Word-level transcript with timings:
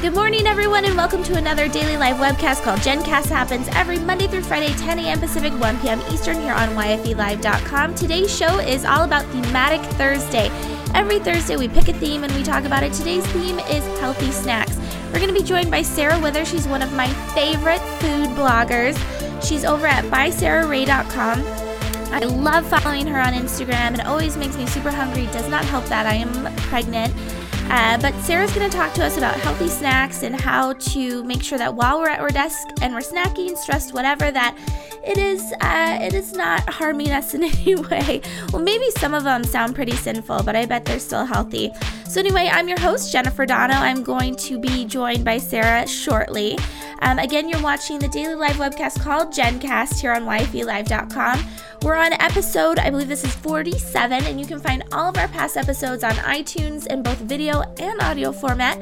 Good 0.00 0.14
morning, 0.14 0.46
everyone, 0.46 0.84
and 0.84 0.96
welcome 0.96 1.24
to 1.24 1.36
another 1.36 1.66
daily 1.66 1.96
live 1.96 2.18
webcast 2.18 2.62
called 2.62 2.78
JennCast 2.78 3.30
Happens 3.30 3.66
every 3.72 3.98
Monday 3.98 4.28
through 4.28 4.44
Friday, 4.44 4.72
10 4.74 5.00
a.m. 5.00 5.18
Pacific, 5.18 5.52
1 5.58 5.80
p.m. 5.80 6.00
Eastern, 6.12 6.40
here 6.40 6.52
on 6.52 6.68
YFELive.com. 6.68 7.96
Today's 7.96 8.34
show 8.34 8.60
is 8.60 8.84
all 8.84 9.02
about 9.02 9.24
Thematic 9.32 9.80
Thursday. 9.94 10.50
Every 10.94 11.18
Thursday, 11.18 11.56
we 11.56 11.66
pick 11.66 11.88
a 11.88 11.92
theme 11.94 12.22
and 12.22 12.32
we 12.36 12.44
talk 12.44 12.62
about 12.62 12.84
it. 12.84 12.92
Today's 12.92 13.26
theme 13.32 13.58
is 13.58 13.84
healthy 13.98 14.30
snacks. 14.30 14.76
We're 15.06 15.18
going 15.18 15.34
to 15.34 15.40
be 15.40 15.42
joined 15.42 15.68
by 15.68 15.82
Sarah 15.82 16.18
Withers. 16.20 16.48
She's 16.48 16.68
one 16.68 16.80
of 16.80 16.92
my 16.92 17.08
favorite 17.34 17.80
food 17.98 18.28
bloggers. 18.36 18.96
She's 19.44 19.64
over 19.64 19.88
at 19.88 20.04
bysarahrae.com. 20.04 21.42
I 22.14 22.20
love 22.20 22.68
following 22.68 23.08
her 23.08 23.20
on 23.20 23.32
Instagram. 23.32 23.94
It 23.94 24.06
always 24.06 24.36
makes 24.36 24.56
me 24.56 24.64
super 24.66 24.92
hungry. 24.92 25.26
Does 25.26 25.48
not 25.48 25.64
help 25.64 25.86
that 25.86 26.06
I 26.06 26.14
am 26.14 26.54
pregnant. 26.68 27.12
Uh, 27.70 27.98
but 27.98 28.14
Sarah's 28.22 28.52
going 28.54 28.68
to 28.68 28.74
talk 28.74 28.94
to 28.94 29.04
us 29.04 29.18
about 29.18 29.34
healthy 29.40 29.68
snacks 29.68 30.22
and 30.22 30.34
how 30.34 30.72
to 30.72 31.22
make 31.24 31.42
sure 31.42 31.58
that 31.58 31.74
while 31.74 31.98
we're 31.98 32.08
at 32.08 32.18
our 32.18 32.30
desk 32.30 32.66
and 32.80 32.94
we're 32.94 33.00
snacking, 33.00 33.56
stressed, 33.58 33.92
whatever, 33.92 34.30
that 34.30 34.56
it 35.04 35.18
is 35.18 35.52
uh, 35.60 35.98
it 36.00 36.14
is 36.14 36.32
not 36.32 36.66
harming 36.68 37.10
us 37.10 37.34
in 37.34 37.44
any 37.44 37.74
way. 37.74 38.22
Well, 38.52 38.62
maybe 38.62 38.90
some 38.92 39.12
of 39.12 39.24
them 39.24 39.44
sound 39.44 39.74
pretty 39.74 39.96
sinful, 39.96 40.44
but 40.44 40.56
I 40.56 40.64
bet 40.64 40.86
they're 40.86 40.98
still 40.98 41.26
healthy. 41.26 41.70
So 42.08 42.20
anyway, 42.20 42.48
I'm 42.50 42.70
your 42.70 42.80
host 42.80 43.12
Jennifer 43.12 43.44
Donogh. 43.44 43.74
I'm 43.74 44.02
going 44.02 44.34
to 44.36 44.58
be 44.58 44.86
joined 44.86 45.26
by 45.26 45.36
Sarah 45.36 45.86
shortly. 45.86 46.56
Um, 47.02 47.18
again, 47.18 47.50
you're 47.50 47.62
watching 47.62 47.98
the 47.98 48.08
daily 48.08 48.34
live 48.34 48.56
webcast 48.56 49.02
called 49.02 49.28
JennCast 49.30 50.00
here 50.00 50.12
on 50.12 50.22
YFELive.com. 50.22 51.46
We're 51.82 51.96
on 51.96 52.14
episode, 52.14 52.78
I 52.78 52.88
believe 52.88 53.08
this 53.08 53.24
is 53.24 53.34
47, 53.34 54.24
and 54.24 54.40
you 54.40 54.46
can 54.46 54.58
find 54.58 54.84
all 54.90 55.10
of 55.10 55.18
our 55.18 55.28
past 55.28 55.58
episodes 55.58 56.02
on 56.02 56.12
iTunes 56.12 56.86
in 56.86 57.02
both 57.02 57.18
video 57.18 57.60
and 57.78 58.00
audio 58.00 58.32
format 58.32 58.78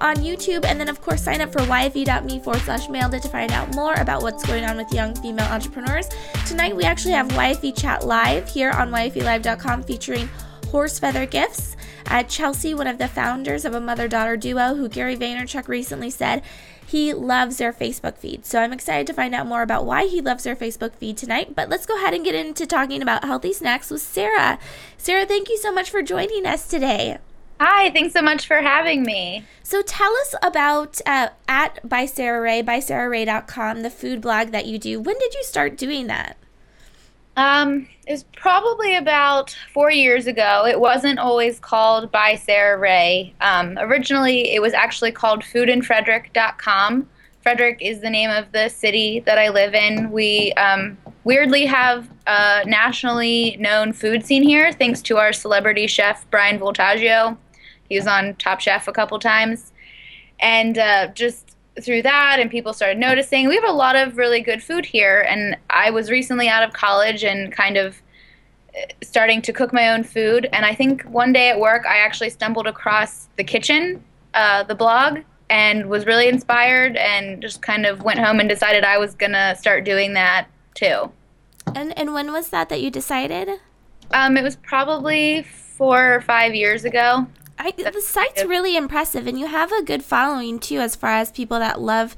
on 0.00 0.16
YouTube. 0.16 0.64
And 0.64 0.80
then, 0.80 0.88
of 0.88 1.02
course, 1.02 1.22
sign 1.22 1.42
up 1.42 1.52
for 1.52 1.60
YFE.me 1.60 2.40
forward 2.40 2.62
slash 2.62 2.88
mailed 2.88 3.12
it 3.12 3.20
to 3.22 3.28
find 3.28 3.52
out 3.52 3.74
more 3.74 3.92
about 3.94 4.22
what's 4.22 4.44
going 4.46 4.64
on 4.64 4.78
with 4.78 4.90
young 4.90 5.14
female 5.16 5.52
entrepreneurs. 5.52 6.08
Tonight, 6.46 6.74
we 6.74 6.84
actually 6.84 7.12
have 7.12 7.28
YFE 7.28 7.78
Chat 7.78 8.06
Live 8.06 8.48
here 8.48 8.70
on 8.70 8.90
YFELive.com 8.90 9.82
featuring 9.82 10.30
horse 10.70 10.98
feather 10.98 11.26
gifts. 11.26 11.76
Uh, 12.06 12.22
Chelsea, 12.22 12.74
one 12.74 12.86
of 12.86 12.98
the 12.98 13.08
founders 13.08 13.64
of 13.64 13.74
a 13.74 13.80
mother 13.80 14.08
daughter 14.08 14.36
duo 14.36 14.74
who 14.74 14.88
Gary 14.88 15.16
Vaynerchuk 15.16 15.68
recently 15.68 16.10
said 16.10 16.42
he 16.86 17.14
loves 17.14 17.58
their 17.58 17.72
Facebook 17.72 18.16
feed. 18.16 18.44
So 18.44 18.60
I'm 18.60 18.72
excited 18.72 19.06
to 19.06 19.12
find 19.12 19.34
out 19.34 19.46
more 19.46 19.62
about 19.62 19.86
why 19.86 20.06
he 20.06 20.20
loves 20.20 20.44
their 20.44 20.56
Facebook 20.56 20.94
feed 20.94 21.16
tonight. 21.16 21.54
But 21.54 21.68
let's 21.68 21.86
go 21.86 21.96
ahead 21.96 22.14
and 22.14 22.24
get 22.24 22.34
into 22.34 22.66
talking 22.66 23.00
about 23.00 23.24
healthy 23.24 23.52
snacks 23.52 23.90
with 23.90 24.02
Sarah. 24.02 24.58
Sarah, 24.98 25.24
thank 25.24 25.48
you 25.48 25.56
so 25.56 25.72
much 25.72 25.88
for 25.88 26.02
joining 26.02 26.46
us 26.46 26.66
today. 26.66 27.18
Hi, 27.60 27.90
thanks 27.90 28.14
so 28.14 28.22
much 28.22 28.46
for 28.46 28.62
having 28.62 29.02
me. 29.02 29.44
So 29.62 29.82
tell 29.82 30.12
us 30.14 30.34
about 30.42 30.98
uh, 31.04 31.28
at 31.46 31.86
by 31.86 32.06
Sarah 32.06 32.40
Rae, 32.40 32.62
by 32.62 32.78
sarahrae.com, 32.78 33.82
the 33.82 33.90
food 33.90 34.22
blog 34.22 34.48
that 34.48 34.66
you 34.66 34.78
do. 34.78 34.98
When 34.98 35.18
did 35.18 35.34
you 35.34 35.44
start 35.44 35.76
doing 35.76 36.06
that? 36.06 36.38
Um, 37.36 37.86
it 38.06 38.12
was 38.12 38.24
probably 38.36 38.96
about 38.96 39.56
four 39.72 39.90
years 39.90 40.26
ago. 40.26 40.66
It 40.66 40.80
wasn't 40.80 41.18
always 41.18 41.58
called 41.60 42.10
by 42.10 42.34
Sarah 42.34 42.78
Rae. 42.78 43.34
Um, 43.40 43.78
originally, 43.78 44.52
it 44.54 44.60
was 44.60 44.72
actually 44.72 45.12
called 45.12 45.42
foodinfrederick.com. 45.42 47.08
Frederick 47.42 47.78
is 47.80 48.00
the 48.00 48.10
name 48.10 48.30
of 48.30 48.52
the 48.52 48.68
city 48.68 49.20
that 49.20 49.38
I 49.38 49.48
live 49.48 49.74
in. 49.74 50.10
We 50.10 50.52
um, 50.54 50.98
weirdly 51.24 51.64
have 51.66 52.10
a 52.26 52.64
nationally 52.66 53.56
known 53.58 53.92
food 53.92 54.24
scene 54.24 54.42
here, 54.42 54.72
thanks 54.72 55.00
to 55.02 55.16
our 55.16 55.32
celebrity 55.32 55.86
chef, 55.86 56.28
Bryan 56.30 56.58
Voltaggio. 56.58 57.38
He 57.88 57.96
was 57.96 58.06
on 58.06 58.34
Top 58.36 58.60
Chef 58.60 58.88
a 58.88 58.92
couple 58.92 59.18
times. 59.18 59.72
And 60.38 60.78
uh, 60.78 61.08
just 61.08 61.49
through 61.80 62.02
that 62.02 62.38
and 62.40 62.50
people 62.50 62.72
started 62.72 62.98
noticing. 62.98 63.48
We 63.48 63.54
have 63.54 63.64
a 63.64 63.72
lot 63.72 63.96
of 63.96 64.16
really 64.16 64.40
good 64.40 64.62
food 64.62 64.84
here 64.84 65.26
and 65.28 65.56
i 65.70 65.90
was 65.90 66.10
recently 66.10 66.48
out 66.48 66.62
of 66.62 66.72
college 66.72 67.24
and 67.24 67.52
kind 67.52 67.76
of 67.76 68.00
uh, 68.76 68.86
starting 69.02 69.42
to 69.42 69.52
cook 69.52 69.72
my 69.72 69.90
own 69.90 70.02
food 70.02 70.48
and 70.52 70.64
i 70.64 70.74
think 70.74 71.02
one 71.02 71.32
day 71.32 71.50
at 71.50 71.58
work 71.58 71.84
i 71.86 71.98
actually 71.98 72.30
stumbled 72.30 72.66
across 72.66 73.28
the 73.36 73.44
kitchen 73.44 74.02
uh, 74.34 74.62
the 74.64 74.74
blog 74.74 75.20
and 75.48 75.86
was 75.86 76.06
really 76.06 76.28
inspired 76.28 76.96
and 76.96 77.42
just 77.42 77.62
kind 77.62 77.84
of 77.84 78.02
went 78.02 78.18
home 78.18 78.38
and 78.40 78.48
decided 78.48 78.84
i 78.84 78.96
was 78.98 79.14
going 79.14 79.32
to 79.32 79.54
start 79.58 79.84
doing 79.84 80.14
that 80.14 80.46
too. 80.74 81.10
And 81.74 81.96
and 81.98 82.14
when 82.14 82.32
was 82.32 82.48
that 82.50 82.68
that 82.70 82.80
you 82.80 82.90
decided? 82.90 83.48
Um, 84.12 84.36
it 84.36 84.42
was 84.42 84.56
probably 84.56 85.42
four 85.42 86.14
or 86.14 86.20
five 86.20 86.54
years 86.54 86.84
ago 86.84 87.26
I, 87.60 87.72
the 87.72 88.00
site's 88.00 88.44
really 88.44 88.76
impressive, 88.76 89.26
and 89.26 89.38
you 89.38 89.46
have 89.46 89.70
a 89.70 89.82
good 89.82 90.02
following 90.02 90.58
too, 90.58 90.78
as 90.78 90.96
far 90.96 91.10
as 91.10 91.30
people 91.30 91.58
that 91.58 91.80
love 91.80 92.16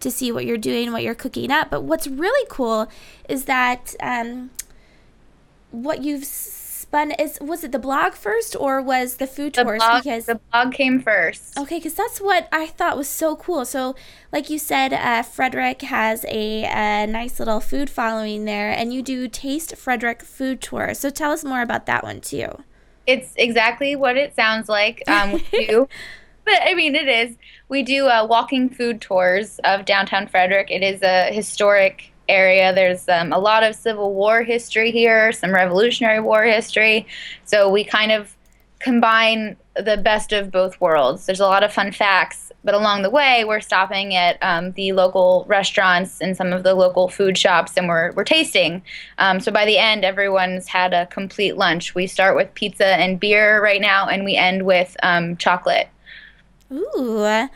to 0.00 0.10
see 0.10 0.32
what 0.32 0.46
you're 0.46 0.56
doing, 0.56 0.92
what 0.92 1.02
you're 1.02 1.14
cooking 1.14 1.50
up. 1.50 1.70
But 1.70 1.82
what's 1.82 2.06
really 2.06 2.46
cool 2.48 2.88
is 3.28 3.44
that 3.44 3.94
um, 4.00 4.50
what 5.70 6.02
you've 6.02 6.24
spun 6.24 7.10
is 7.12 7.38
was 7.40 7.64
it 7.64 7.72
the 7.72 7.78
blog 7.78 8.14
first 8.14 8.56
or 8.58 8.80
was 8.80 9.16
the 9.16 9.26
food 9.26 9.52
the 9.54 9.62
tours? 9.62 9.78
Blog, 9.78 10.02
because 10.04 10.24
the 10.24 10.40
blog 10.50 10.72
came 10.72 11.00
first. 11.00 11.58
Okay, 11.58 11.76
because 11.76 11.94
that's 11.94 12.18
what 12.18 12.48
I 12.50 12.66
thought 12.66 12.96
was 12.96 13.08
so 13.08 13.36
cool. 13.36 13.66
So, 13.66 13.94
like 14.32 14.48
you 14.48 14.58
said, 14.58 14.94
uh, 14.94 15.22
Frederick 15.22 15.82
has 15.82 16.24
a, 16.28 16.64
a 16.64 17.06
nice 17.06 17.38
little 17.38 17.60
food 17.60 17.90
following 17.90 18.46
there, 18.46 18.70
and 18.70 18.94
you 18.94 19.02
do 19.02 19.28
Taste 19.28 19.76
Frederick 19.76 20.22
food 20.22 20.62
tour. 20.62 20.94
So, 20.94 21.10
tell 21.10 21.32
us 21.32 21.44
more 21.44 21.60
about 21.60 21.84
that 21.86 22.02
one 22.02 22.22
too. 22.22 22.64
It's 23.08 23.32
exactly 23.36 23.96
what 23.96 24.18
it 24.18 24.36
sounds 24.36 24.68
like. 24.68 25.02
Um, 25.08 25.32
we 25.32 25.66
do, 25.66 25.88
but 26.44 26.60
I 26.62 26.74
mean, 26.74 26.94
it 26.94 27.08
is. 27.08 27.36
We 27.70 27.82
do 27.82 28.06
uh, 28.06 28.26
walking 28.28 28.68
food 28.68 29.00
tours 29.00 29.58
of 29.64 29.86
downtown 29.86 30.28
Frederick. 30.28 30.70
It 30.70 30.82
is 30.82 31.02
a 31.02 31.32
historic 31.32 32.12
area. 32.28 32.74
There's 32.74 33.08
um, 33.08 33.32
a 33.32 33.38
lot 33.38 33.62
of 33.62 33.74
Civil 33.74 34.14
War 34.14 34.42
history 34.42 34.90
here, 34.90 35.32
some 35.32 35.54
Revolutionary 35.54 36.20
War 36.20 36.44
history. 36.44 37.06
So 37.44 37.70
we 37.70 37.82
kind 37.82 38.12
of 38.12 38.36
combine 38.78 39.56
the 39.76 39.96
best 39.96 40.32
of 40.32 40.50
both 40.50 40.80
worlds. 40.80 41.26
There's 41.26 41.40
a 41.40 41.46
lot 41.46 41.62
of 41.62 41.72
fun 41.72 41.92
facts 41.92 42.48
but 42.64 42.74
along 42.74 43.02
the 43.02 43.10
way, 43.10 43.44
we're 43.46 43.60
stopping 43.60 44.14
at 44.14 44.36
um, 44.42 44.72
the 44.72 44.92
local 44.92 45.44
restaurants 45.48 46.20
and 46.20 46.36
some 46.36 46.52
of 46.52 46.64
the 46.64 46.74
local 46.74 47.08
food 47.08 47.38
shops, 47.38 47.72
and 47.76 47.88
we're 47.88 48.12
we're 48.12 48.24
tasting. 48.24 48.82
Um, 49.18 49.40
so 49.40 49.52
by 49.52 49.64
the 49.64 49.78
end, 49.78 50.04
everyone's 50.04 50.66
had 50.66 50.92
a 50.92 51.06
complete 51.06 51.56
lunch. 51.56 51.94
We 51.94 52.06
start 52.06 52.36
with 52.36 52.52
pizza 52.54 52.86
and 52.86 53.20
beer 53.20 53.62
right 53.62 53.80
now, 53.80 54.08
and 54.08 54.24
we 54.24 54.36
end 54.36 54.66
with 54.66 54.96
um, 55.02 55.36
chocolate. 55.36 55.88
Ooh. 56.72 57.48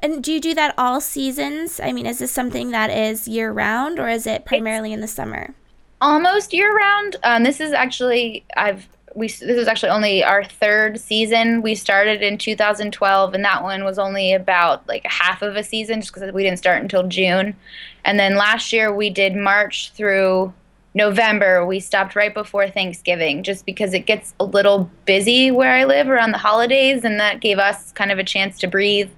And 0.00 0.22
do 0.22 0.32
you 0.32 0.40
do 0.40 0.54
that 0.54 0.74
all 0.76 1.00
seasons? 1.00 1.80
I 1.80 1.92
mean, 1.92 2.06
is 2.06 2.18
this 2.18 2.30
something 2.30 2.70
that 2.72 2.90
is 2.90 3.26
year 3.26 3.52
round, 3.52 3.98
or 3.98 4.08
is 4.08 4.26
it 4.26 4.44
primarily 4.44 4.90
it's 4.90 4.96
in 4.96 5.00
the 5.00 5.08
summer? 5.08 5.54
Almost 6.00 6.52
year 6.52 6.76
round. 6.76 7.16
Um, 7.22 7.44
this 7.44 7.60
is 7.60 7.72
actually 7.72 8.44
I've 8.56 8.88
we 9.14 9.28
this 9.28 9.42
is 9.42 9.68
actually 9.68 9.90
only 9.90 10.22
our 10.22 10.44
third 10.44 10.98
season. 10.98 11.62
We 11.62 11.74
started 11.74 12.22
in 12.22 12.38
2012, 12.38 13.34
and 13.34 13.44
that 13.44 13.62
one 13.62 13.84
was 13.84 13.98
only 13.98 14.32
about 14.32 14.86
like 14.88 15.04
half 15.06 15.42
of 15.42 15.56
a 15.56 15.64
season, 15.64 16.00
just 16.00 16.14
because 16.14 16.32
we 16.32 16.42
didn't 16.42 16.58
start 16.58 16.82
until 16.82 17.06
June. 17.06 17.56
And 18.04 18.18
then 18.18 18.36
last 18.36 18.72
year 18.72 18.92
we 18.92 19.10
did 19.10 19.34
March 19.34 19.92
through 19.92 20.52
November. 20.94 21.64
We 21.64 21.80
stopped 21.80 22.16
right 22.16 22.32
before 22.32 22.68
Thanksgiving, 22.68 23.42
just 23.42 23.66
because 23.66 23.94
it 23.94 24.06
gets 24.06 24.34
a 24.40 24.44
little 24.44 24.90
busy 25.04 25.50
where 25.50 25.72
I 25.72 25.84
live 25.84 26.08
around 26.08 26.32
the 26.32 26.38
holidays, 26.38 27.04
and 27.04 27.20
that 27.20 27.40
gave 27.40 27.58
us 27.58 27.92
kind 27.92 28.10
of 28.10 28.18
a 28.18 28.24
chance 28.24 28.58
to 28.60 28.66
breathe. 28.66 29.10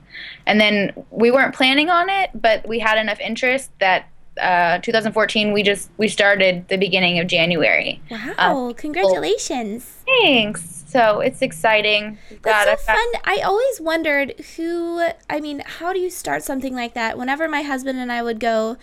And 0.46 0.60
then 0.60 0.92
we 1.10 1.30
weren't 1.30 1.54
planning 1.54 1.88
on 1.88 2.08
it, 2.08 2.30
but 2.34 2.66
we 2.68 2.78
had 2.78 2.98
enough 2.98 3.20
interest 3.20 3.70
that 3.78 4.06
uh, 4.40 4.78
2014 4.78 5.52
we 5.52 5.62
just 5.62 5.90
we 5.96 6.08
started 6.08 6.66
the 6.68 6.76
beginning 6.76 7.18
of 7.18 7.26
january. 7.26 8.00
Wow 8.10 8.70
uh, 8.70 8.72
congratulations. 8.74 9.84
Thanks. 10.06 10.84
So 10.88 11.20
it's 11.20 11.40
exciting. 11.40 12.18
That's 12.42 12.84
so 12.84 12.92
fun. 12.92 13.06
I 13.24 13.42
always 13.44 13.80
wondered 13.80 14.34
who 14.56 15.08
i 15.28 15.40
mean 15.40 15.62
how 15.64 15.92
do 15.92 16.00
you 16.00 16.10
start 16.10 16.42
something 16.42 16.74
like 16.74 16.94
that? 16.94 17.16
Whenever 17.16 17.48
my 17.48 17.62
husband 17.62 17.98
and 17.98 18.10
i 18.10 18.22
would 18.22 18.40
go 18.40 18.76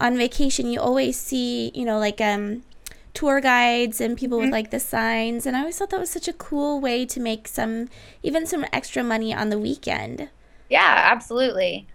on 0.00 0.16
vacation 0.16 0.66
you 0.66 0.80
always 0.80 1.18
see 1.18 1.70
you 1.74 1.84
know 1.84 1.98
like 1.98 2.20
um 2.20 2.62
tour 3.12 3.40
guides 3.40 4.00
and 4.00 4.16
people 4.16 4.38
mm-hmm. 4.38 4.46
with 4.46 4.52
like 4.52 4.70
the 4.70 4.80
signs 4.80 5.44
and 5.44 5.56
i 5.56 5.60
always 5.60 5.76
thought 5.76 5.90
that 5.90 6.00
was 6.00 6.10
such 6.10 6.28
a 6.28 6.32
cool 6.32 6.80
way 6.80 7.04
to 7.04 7.20
make 7.20 7.46
some 7.46 7.88
even 8.22 8.46
some 8.46 8.64
extra 8.72 9.02
money 9.02 9.34
on 9.34 9.50
the 9.50 9.58
weekend. 9.58 10.28
Yeah 10.68 11.08
absolutely 11.12 11.86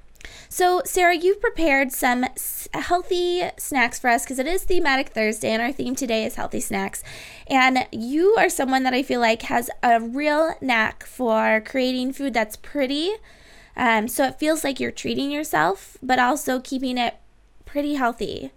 so, 0.50 0.82
Sarah, 0.86 1.16
you've 1.16 1.42
prepared 1.42 1.92
some 1.92 2.26
healthy 2.74 3.44
snacks 3.58 4.00
for 4.00 4.10
us 4.10 4.24
because 4.24 4.40
it 4.40 4.48
is 4.48 4.64
Thematic 4.64 5.10
Thursday, 5.10 5.50
and 5.50 5.62
our 5.62 5.72
theme 5.72 5.96
today 5.96 6.26
is 6.26 6.36
healthy 6.36 6.60
snacks. 6.60 7.04
And 7.48 7.88
you 7.92 8.36
are 8.38 8.50
someone 8.50 8.84
that 8.84 8.94
I 8.94 9.04
feel 9.04 9.20
like 9.20 9.44
has 9.44 9.70
a 9.84 10.00
real 10.00 10.56
knack 10.62 11.06
for 11.06 11.62
creating 11.66 12.14
food 12.14 12.34
that's 12.34 12.56
pretty. 12.56 13.12
Um, 13.76 14.08
so 14.08 14.26
it 14.26 14.40
feels 14.40 14.64
like 14.64 14.80
you're 14.80 14.92
treating 14.92 15.32
yourself, 15.32 15.98
but 16.02 16.20
also 16.20 16.60
keeping 16.60 16.98
it 16.98 17.16
pretty 17.66 17.96
healthy. 17.96 18.52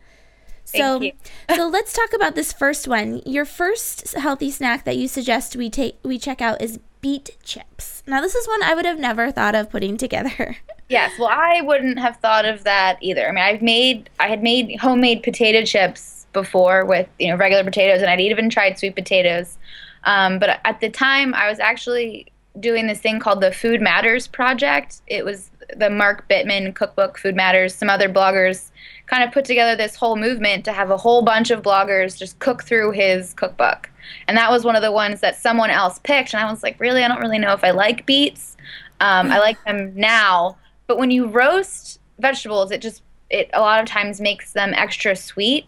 So, 0.65 1.01
so 1.55 1.67
let's 1.69 1.93
talk 1.93 2.13
about 2.13 2.35
this 2.35 2.53
first 2.53 2.87
one. 2.87 3.23
Your 3.27 3.45
first 3.45 4.15
healthy 4.15 4.51
snack 4.51 4.85
that 4.85 4.97
you 4.97 5.09
suggest 5.09 5.57
we 5.57 5.71
take 5.71 5.99
we 6.05 6.19
check 6.19 6.41
out 6.41 6.63
is 6.63 6.79
beet 7.01 7.37
chips. 7.43 8.03
Now, 8.07 8.21
this 8.21 8.35
is 8.35 8.47
one 8.47 8.63
I 8.63 8.75
would 8.75 8.85
have 8.85 8.99
never 8.99 9.31
thought 9.31 9.55
of 9.55 9.71
putting 9.71 9.97
together. 9.97 10.57
Yes, 10.91 11.19
well, 11.19 11.29
I 11.31 11.61
wouldn't 11.61 11.99
have 11.99 12.17
thought 12.17 12.47
of 12.47 12.65
that 12.65 12.97
either. 13.03 13.29
I 13.29 13.33
mean, 13.33 13.45
I've 13.45 13.61
made, 13.61 14.09
I 14.21 14.29
had 14.29 14.43
made 14.43 14.81
homemade 14.81 15.23
potato 15.23 15.63
chips 15.63 16.27
before 16.33 16.87
with 16.87 17.07
you 17.19 17.29
know 17.29 17.37
regular 17.37 17.63
potatoes, 17.63 18.01
and 18.01 18.11
I'd 18.11 18.21
even 18.21 18.49
tried 18.49 18.79
sweet 18.79 18.95
potatoes. 18.95 19.59
Um, 20.05 20.39
but 20.39 20.61
at 20.65 20.81
the 20.81 20.89
time, 20.89 21.35
I 21.35 21.47
was 21.47 21.59
actually 21.59 22.33
doing 22.59 22.87
this 22.87 23.01
thing 23.01 23.21
called 23.21 23.43
the 23.43 23.53
Food 23.53 23.81
Matters 23.81 24.27
Project. 24.27 25.03
It 25.07 25.25
was 25.25 25.51
the 25.77 25.91
Mark 25.91 26.29
Bittman 26.29 26.75
cookbook, 26.75 27.19
Food 27.19 27.37
Matters. 27.37 27.75
Some 27.75 27.91
other 27.91 28.09
bloggers 28.09 28.71
kind 29.07 29.23
of 29.23 29.33
put 29.33 29.45
together 29.45 29.77
this 29.77 29.97
whole 29.97 30.17
movement 30.17 30.65
to 30.65 30.73
have 30.73 30.91
a 30.91 30.97
whole 30.97 31.23
bunch 31.23 31.51
of 31.51 31.63
bloggers 31.63 32.19
just 32.19 32.39
cook 32.39 32.63
through 32.63 32.93
his 32.93 33.35
cookbook. 33.35 33.91
And 34.27 34.37
that 34.37 34.51
was 34.51 34.65
one 34.65 34.77
of 34.77 34.83
the 34.83 34.93
ones 34.93 35.21
that 35.21 35.37
someone 35.37 35.71
else 35.71 35.99
picked. 36.01 36.35
And 36.35 36.43
I 36.43 36.51
was 36.51 36.63
like, 36.63 36.79
really? 36.81 37.05
I 37.05 37.09
don't 37.09 37.21
really 37.21 37.39
know 37.39 37.53
if 37.53 37.65
I 37.65 37.71
like 37.71 38.07
beets. 38.07 38.57
Um, 39.01 39.31
I 39.31 39.39
like 39.39 39.63
them 39.65 39.93
now. 39.95 40.57
But 40.87 40.99
when 40.99 41.11
you 41.11 41.27
roast 41.27 42.01
vegetables, 42.19 42.71
it 42.71 42.81
just, 42.81 43.03
it 43.31 43.51
a 43.53 43.61
lot 43.61 43.81
of 43.81 43.87
times 43.87 44.21
makes 44.21 44.53
them 44.53 44.73
extra 44.75 45.15
sweet. 45.15 45.67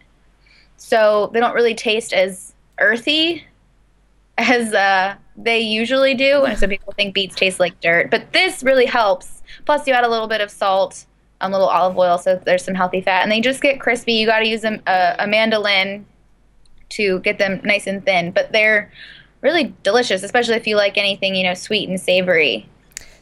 So 0.76 1.30
they 1.32 1.40
don't 1.40 1.54
really 1.54 1.74
taste 1.74 2.12
as 2.12 2.54
earthy 2.78 3.44
as 4.38 4.72
uh, 4.72 5.14
they 5.36 5.60
usually 5.60 6.14
do. 6.14 6.44
And 6.44 6.58
so 6.58 6.66
people 6.66 6.92
think 6.94 7.14
beets 7.14 7.34
taste 7.34 7.60
like 7.60 7.78
dirt. 7.80 8.10
But 8.10 8.32
this 8.32 8.62
really 8.62 8.86
helps. 8.86 9.42
Plus, 9.66 9.86
you 9.86 9.92
add 9.92 10.04
a 10.04 10.08
little 10.08 10.28
bit 10.28 10.40
of 10.40 10.50
salt 10.50 11.06
a 11.40 11.50
little 11.50 11.68
olive 11.68 11.96
oil 11.96 12.18
so 12.18 12.40
there's 12.44 12.64
some 12.64 12.74
healthy 12.74 13.00
fat 13.00 13.22
and 13.22 13.32
they 13.32 13.40
just 13.40 13.62
get 13.62 13.80
crispy 13.80 14.12
you 14.12 14.26
got 14.26 14.40
to 14.40 14.48
use 14.48 14.64
a, 14.64 14.80
a, 14.86 15.16
a 15.20 15.26
mandolin 15.26 16.04
to 16.90 17.20
get 17.20 17.38
them 17.38 17.60
nice 17.64 17.86
and 17.86 18.04
thin 18.04 18.30
but 18.30 18.52
they're 18.52 18.90
really 19.40 19.74
delicious 19.82 20.22
especially 20.22 20.54
if 20.54 20.66
you 20.66 20.76
like 20.76 20.98
anything 20.98 21.34
you 21.34 21.44
know 21.44 21.54
sweet 21.54 21.88
and 21.88 22.00
savory 22.00 22.68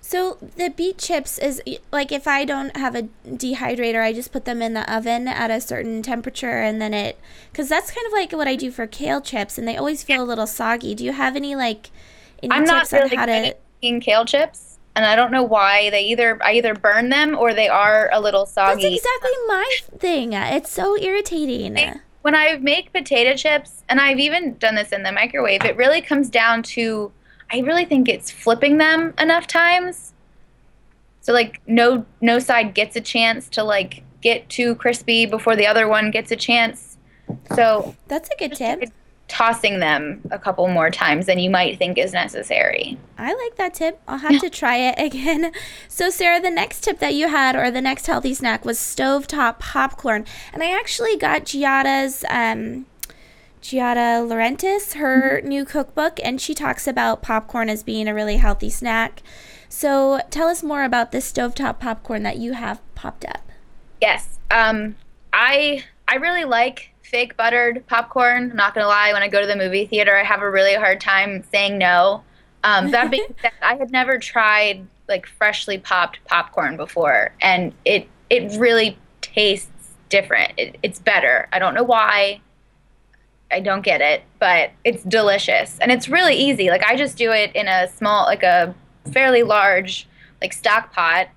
so 0.08 0.38
the 0.56 0.70
beet 0.70 0.96
chips 0.96 1.36
is 1.36 1.60
like 1.92 2.12
if 2.12 2.26
I 2.26 2.46
don't 2.46 2.74
have 2.74 2.94
a 2.94 3.02
dehydrator, 3.26 4.02
I 4.02 4.14
just 4.14 4.32
put 4.32 4.46
them 4.46 4.62
in 4.62 4.72
the 4.72 4.90
oven 4.90 5.28
at 5.28 5.50
a 5.50 5.60
certain 5.60 6.02
temperature 6.02 6.62
and 6.62 6.80
then 6.80 6.94
it 6.94 7.20
cuz 7.52 7.68
that's 7.68 7.90
kind 7.90 8.06
of 8.06 8.14
like 8.14 8.32
what 8.32 8.48
I 8.48 8.56
do 8.56 8.70
for 8.70 8.86
kale 8.86 9.20
chips 9.20 9.58
and 9.58 9.68
they 9.68 9.76
always 9.76 10.02
feel 10.02 10.22
a 10.22 10.24
little 10.24 10.46
soggy. 10.46 10.94
Do 10.94 11.04
you 11.04 11.12
have 11.12 11.36
any 11.36 11.54
like 11.54 11.90
any 12.42 12.52
I'm 12.54 12.64
tips 12.64 12.90
not 12.90 12.92
really 12.92 13.16
on 13.18 13.18
how 13.18 13.26
to 13.26 13.56
eating 13.82 14.00
kale 14.00 14.24
chips 14.24 14.78
and 14.96 15.04
I 15.04 15.14
don't 15.14 15.30
know 15.30 15.42
why 15.42 15.90
they 15.90 16.04
either 16.04 16.42
I 16.42 16.54
either 16.54 16.72
burn 16.72 17.10
them 17.10 17.36
or 17.36 17.52
they 17.52 17.68
are 17.68 18.08
a 18.10 18.18
little 18.18 18.46
soggy. 18.46 18.84
That's 18.84 18.96
exactly 18.96 19.30
my 19.46 19.78
thing. 19.98 20.32
It's 20.32 20.72
so 20.72 20.96
irritating. 20.96 22.00
When 22.22 22.34
I 22.34 22.58
make 22.58 22.92
potato 22.92 23.36
chips, 23.36 23.84
and 23.88 24.00
I've 24.00 24.18
even 24.18 24.56
done 24.58 24.74
this 24.74 24.92
in 24.92 25.02
the 25.02 25.12
microwave, 25.12 25.64
it 25.64 25.76
really 25.76 26.00
comes 26.00 26.28
down 26.28 26.62
to 26.64 27.12
I 27.50 27.60
really 27.60 27.86
think 27.86 28.08
it's 28.08 28.30
flipping 28.30 28.76
them 28.76 29.14
enough 29.18 29.46
times. 29.46 30.12
So 31.20 31.32
like 31.32 31.60
no 31.66 32.04
no 32.20 32.38
side 32.38 32.74
gets 32.74 32.96
a 32.96 33.00
chance 33.00 33.48
to 33.50 33.62
like 33.64 34.02
get 34.20 34.48
too 34.48 34.74
crispy 34.74 35.26
before 35.26 35.56
the 35.56 35.66
other 35.66 35.88
one 35.88 36.10
gets 36.10 36.30
a 36.30 36.36
chance. 36.36 36.98
So 37.54 37.94
that's 38.08 38.28
a 38.30 38.36
good 38.38 38.54
tip 38.54 38.82
tossing 39.28 39.78
them 39.78 40.20
a 40.30 40.38
couple 40.38 40.66
more 40.68 40.90
times 40.90 41.26
than 41.26 41.38
you 41.38 41.50
might 41.50 41.78
think 41.78 41.98
is 41.98 42.12
necessary. 42.12 42.98
I 43.18 43.34
like 43.34 43.56
that 43.56 43.74
tip. 43.74 44.00
I'll 44.08 44.18
have 44.18 44.40
to 44.40 44.50
try 44.50 44.76
it 44.76 44.94
again. 44.98 45.52
So, 45.86 46.10
Sarah, 46.10 46.40
the 46.40 46.50
next 46.50 46.82
tip 46.82 46.98
that 46.98 47.14
you 47.14 47.28
had, 47.28 47.54
or 47.54 47.70
the 47.70 47.82
next 47.82 48.06
healthy 48.06 48.34
snack, 48.34 48.64
was 48.64 48.78
stovetop 48.78 49.58
popcorn. 49.58 50.24
And 50.52 50.62
I 50.62 50.76
actually 50.76 51.16
got 51.16 51.44
Giada's. 51.44 52.24
Um, 52.28 52.86
Giada 53.60 54.24
Laurentiis, 54.24 54.94
her 54.94 55.38
mm-hmm. 55.38 55.48
new 55.48 55.64
cookbook, 55.64 56.20
and 56.22 56.40
she 56.40 56.54
talks 56.54 56.86
about 56.86 57.22
popcorn 57.22 57.68
as 57.68 57.82
being 57.82 58.06
a 58.06 58.14
really 58.14 58.36
healthy 58.36 58.70
snack. 58.70 59.20
So 59.68 60.20
tell 60.30 60.48
us 60.48 60.62
more 60.62 60.84
about 60.84 61.10
this 61.10 61.30
stovetop 61.30 61.80
popcorn 61.80 62.22
that 62.22 62.38
you 62.38 62.52
have 62.52 62.80
popped 62.94 63.24
up. 63.24 63.42
Yes, 64.00 64.38
um, 64.50 64.94
I 65.32 65.84
I 66.06 66.14
really 66.14 66.44
like 66.44 66.92
fake 67.08 67.36
buttered 67.36 67.86
popcorn. 67.86 68.50
I'm 68.50 68.56
not 68.56 68.74
gonna 68.74 68.86
lie, 68.86 69.12
when 69.12 69.22
I 69.22 69.28
go 69.28 69.40
to 69.40 69.46
the 69.46 69.56
movie 69.56 69.86
theater, 69.86 70.16
I 70.16 70.22
have 70.22 70.42
a 70.42 70.50
really 70.50 70.74
hard 70.74 71.00
time 71.00 71.42
saying 71.50 71.78
no. 71.78 72.22
Um, 72.64 72.90
that 72.90 73.10
being 73.10 73.34
said, 73.42 73.52
I 73.62 73.76
had 73.76 73.90
never 73.90 74.18
tried 74.18 74.86
like 75.08 75.26
freshly 75.26 75.78
popped 75.78 76.22
popcorn 76.26 76.76
before, 76.76 77.32
and 77.40 77.72
it 77.84 78.08
it 78.28 78.58
really 78.58 78.98
tastes 79.20 79.70
different. 80.10 80.52
It, 80.58 80.76
it's 80.82 80.98
better. 80.98 81.48
I 81.52 81.58
don't 81.58 81.74
know 81.74 81.84
why. 81.84 82.40
I 83.50 83.60
don't 83.60 83.80
get 83.80 84.02
it, 84.02 84.24
but 84.38 84.72
it's 84.84 85.02
delicious 85.04 85.78
and 85.80 85.90
it's 85.90 86.06
really 86.06 86.34
easy. 86.34 86.68
Like 86.68 86.84
I 86.84 86.96
just 86.96 87.16
do 87.16 87.32
it 87.32 87.50
in 87.56 87.66
a 87.66 87.88
small, 87.88 88.26
like 88.26 88.42
a 88.42 88.74
fairly 89.10 89.42
large, 89.42 90.06
like 90.42 90.52
stock 90.52 90.92
pot. 90.92 91.28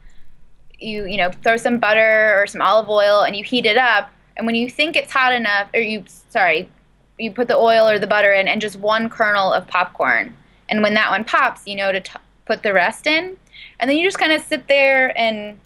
You 0.77 1.05
you 1.05 1.15
know 1.15 1.31
throw 1.31 1.55
some 1.55 1.77
butter 1.79 2.41
or 2.41 2.47
some 2.47 2.61
olive 2.61 2.89
oil 2.89 3.21
and 3.21 3.35
you 3.35 3.43
heat 3.45 3.65
it 3.65 3.77
up 3.77 4.11
and 4.37 4.45
when 4.45 4.55
you 4.55 4.69
think 4.69 4.95
it's 4.95 5.11
hot 5.11 5.33
enough, 5.33 5.69
or 5.73 5.79
you, 5.79 6.03
sorry, 6.29 6.69
you 7.17 7.31
put 7.31 7.47
the 7.47 7.57
oil 7.57 7.87
or 7.87 7.99
the 7.99 8.07
butter 8.07 8.33
in 8.33 8.47
and 8.47 8.61
just 8.61 8.77
one 8.77 9.09
kernel 9.09 9.53
of 9.53 9.67
popcorn. 9.67 10.35
And 10.69 10.81
when 10.81 10.93
that 10.93 11.11
one 11.11 11.23
pops, 11.23 11.67
you 11.67 11.75
know 11.75 11.91
to 11.91 11.99
t- 11.99 12.13
put 12.45 12.63
the 12.63 12.73
rest 12.73 13.07
in. 13.07 13.37
And 13.79 13.89
then 13.89 13.97
you 13.97 14.07
just 14.07 14.17
kind 14.17 14.31
of 14.31 14.41
sit 14.41 14.67
there 14.67 15.17
and 15.17 15.59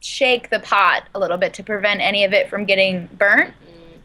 shake 0.00 0.50
the 0.50 0.60
pot 0.60 1.04
a 1.14 1.18
little 1.18 1.36
bit 1.36 1.52
to 1.54 1.62
prevent 1.62 2.00
any 2.00 2.24
of 2.24 2.32
it 2.32 2.48
from 2.48 2.64
getting 2.64 3.08
burnt 3.18 3.50
mm. 3.50 3.98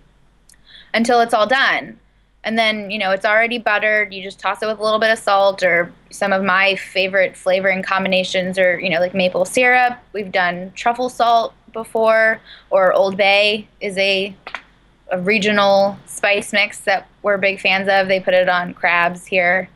until 0.94 1.22
it's 1.22 1.34
all 1.34 1.48
done. 1.48 2.00
And 2.46 2.58
then, 2.58 2.92
you 2.92 2.98
know, 2.98 3.12
it's 3.12 3.26
already 3.26 3.58
buttered. 3.58 4.14
You 4.14 4.22
just 4.22 4.40
toss 4.40 4.62
it 4.62 4.66
with 4.66 4.80
a 4.80 4.84
little 4.84 5.00
bit 5.00 5.12
of 5.12 5.20
salt 5.20 5.64
or 5.64 5.94
some 6.10 6.34
of 6.34 6.44
my 6.44 6.76
favorite 6.76 7.38
flavoring 7.38 7.84
combinations 7.84 8.60
or, 8.60 8.80
you 8.80 8.90
know, 8.90 9.00
like 9.00 9.14
maple 9.14 9.46
syrup. 9.46 9.98
We've 10.12 10.32
done 10.32 10.74
truffle 10.76 11.08
salt 11.08 11.54
before, 11.74 12.40
or 12.70 12.94
Old 12.94 13.18
Bay 13.18 13.68
is 13.82 13.98
a, 13.98 14.36
a 15.12 15.20
regional 15.20 15.98
spice 16.06 16.54
mix 16.54 16.80
that 16.82 17.08
we're 17.22 17.38
big 17.38 17.60
fans 17.60 17.90
of. 17.90 18.08
They 18.08 18.20
put 18.20 18.34
it 18.34 18.48
on 18.48 18.74
crabs 18.74 19.26
here. 19.26 19.70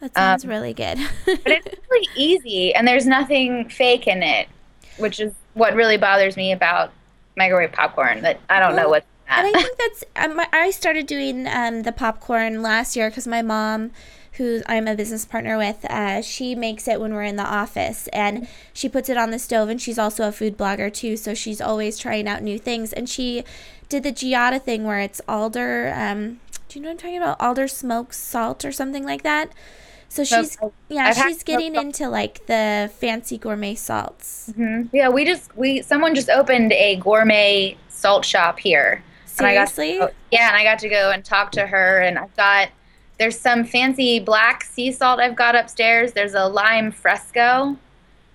That 0.00 0.14
sounds 0.14 0.44
um, 0.44 0.50
really 0.50 0.72
good. 0.72 0.98
but 1.26 1.40
it's 1.46 1.76
really 1.90 2.08
easy, 2.16 2.74
and 2.74 2.88
there's 2.88 3.06
nothing 3.06 3.68
fake 3.68 4.06
in 4.06 4.22
it, 4.22 4.48
which 4.96 5.20
is 5.20 5.32
what 5.54 5.74
really 5.74 5.98
bothers 5.98 6.36
me 6.36 6.52
about 6.52 6.92
microwave 7.36 7.72
popcorn. 7.72 8.22
That 8.22 8.40
I 8.48 8.60
don't 8.60 8.74
well, 8.74 8.84
know 8.84 8.88
what. 8.90 9.04
And 9.28 9.46
I 9.46 9.52
think 9.52 9.78
that's 9.78 10.04
um, 10.16 10.40
I 10.52 10.70
started 10.70 11.06
doing 11.06 11.46
um, 11.46 11.82
the 11.82 11.92
popcorn 11.92 12.62
last 12.62 12.96
year 12.96 13.10
because 13.10 13.28
my 13.28 13.42
mom 13.42 13.92
who 14.40 14.62
I'm 14.66 14.88
a 14.88 14.94
business 14.94 15.26
partner 15.26 15.58
with, 15.58 15.84
uh, 15.84 16.22
she 16.22 16.54
makes 16.54 16.88
it 16.88 16.98
when 16.98 17.12
we're 17.12 17.24
in 17.24 17.36
the 17.36 17.44
office 17.44 18.08
and 18.08 18.48
she 18.72 18.88
puts 18.88 19.10
it 19.10 19.18
on 19.18 19.30
the 19.30 19.38
stove. 19.38 19.68
And 19.68 19.80
she's 19.80 19.98
also 19.98 20.26
a 20.26 20.32
food 20.32 20.56
blogger 20.56 20.90
too, 20.92 21.18
so 21.18 21.34
she's 21.34 21.60
always 21.60 21.98
trying 21.98 22.26
out 22.26 22.42
new 22.42 22.58
things. 22.58 22.94
And 22.94 23.06
she 23.06 23.44
did 23.90 24.02
the 24.02 24.12
Giada 24.12 24.60
thing 24.60 24.84
where 24.84 24.98
it's 24.98 25.20
alder. 25.28 25.92
Um, 25.94 26.40
do 26.68 26.78
you 26.78 26.82
know 26.82 26.88
what 26.88 26.92
I'm 26.92 26.98
talking 26.98 27.16
about? 27.18 27.38
Alder 27.38 27.68
smoked 27.68 28.14
salt 28.14 28.64
or 28.64 28.72
something 28.72 29.04
like 29.04 29.22
that. 29.24 29.52
So 30.08 30.24
she's 30.24 30.56
yeah, 30.88 31.04
I've 31.04 31.16
she's 31.16 31.42
getting 31.44 31.76
into 31.76 32.08
like 32.08 32.46
the 32.46 32.90
fancy 32.98 33.36
gourmet 33.36 33.74
salts. 33.74 34.52
Mm-hmm. 34.56 34.96
Yeah, 34.96 35.10
we 35.10 35.26
just 35.26 35.54
we 35.54 35.82
someone 35.82 36.14
just 36.14 36.30
opened 36.30 36.72
a 36.72 36.96
gourmet 36.96 37.76
salt 37.88 38.24
shop 38.24 38.58
here. 38.58 39.04
Seriously? 39.26 39.92
And 39.92 40.02
I 40.02 40.06
got 40.06 40.08
to, 40.08 40.14
yeah, 40.32 40.48
and 40.48 40.56
I 40.56 40.64
got 40.64 40.78
to 40.80 40.88
go 40.88 41.10
and 41.10 41.24
talk 41.24 41.52
to 41.52 41.66
her, 41.66 42.00
and 42.00 42.18
I've 42.18 42.34
got 42.36 42.70
there's 43.20 43.38
some 43.38 43.64
fancy 43.64 44.18
black 44.18 44.64
sea 44.64 44.90
salt 44.90 45.20
I've 45.20 45.36
got 45.36 45.54
upstairs. 45.54 46.14
There's 46.14 46.32
a 46.32 46.46
lime 46.46 46.90
fresco 46.90 47.76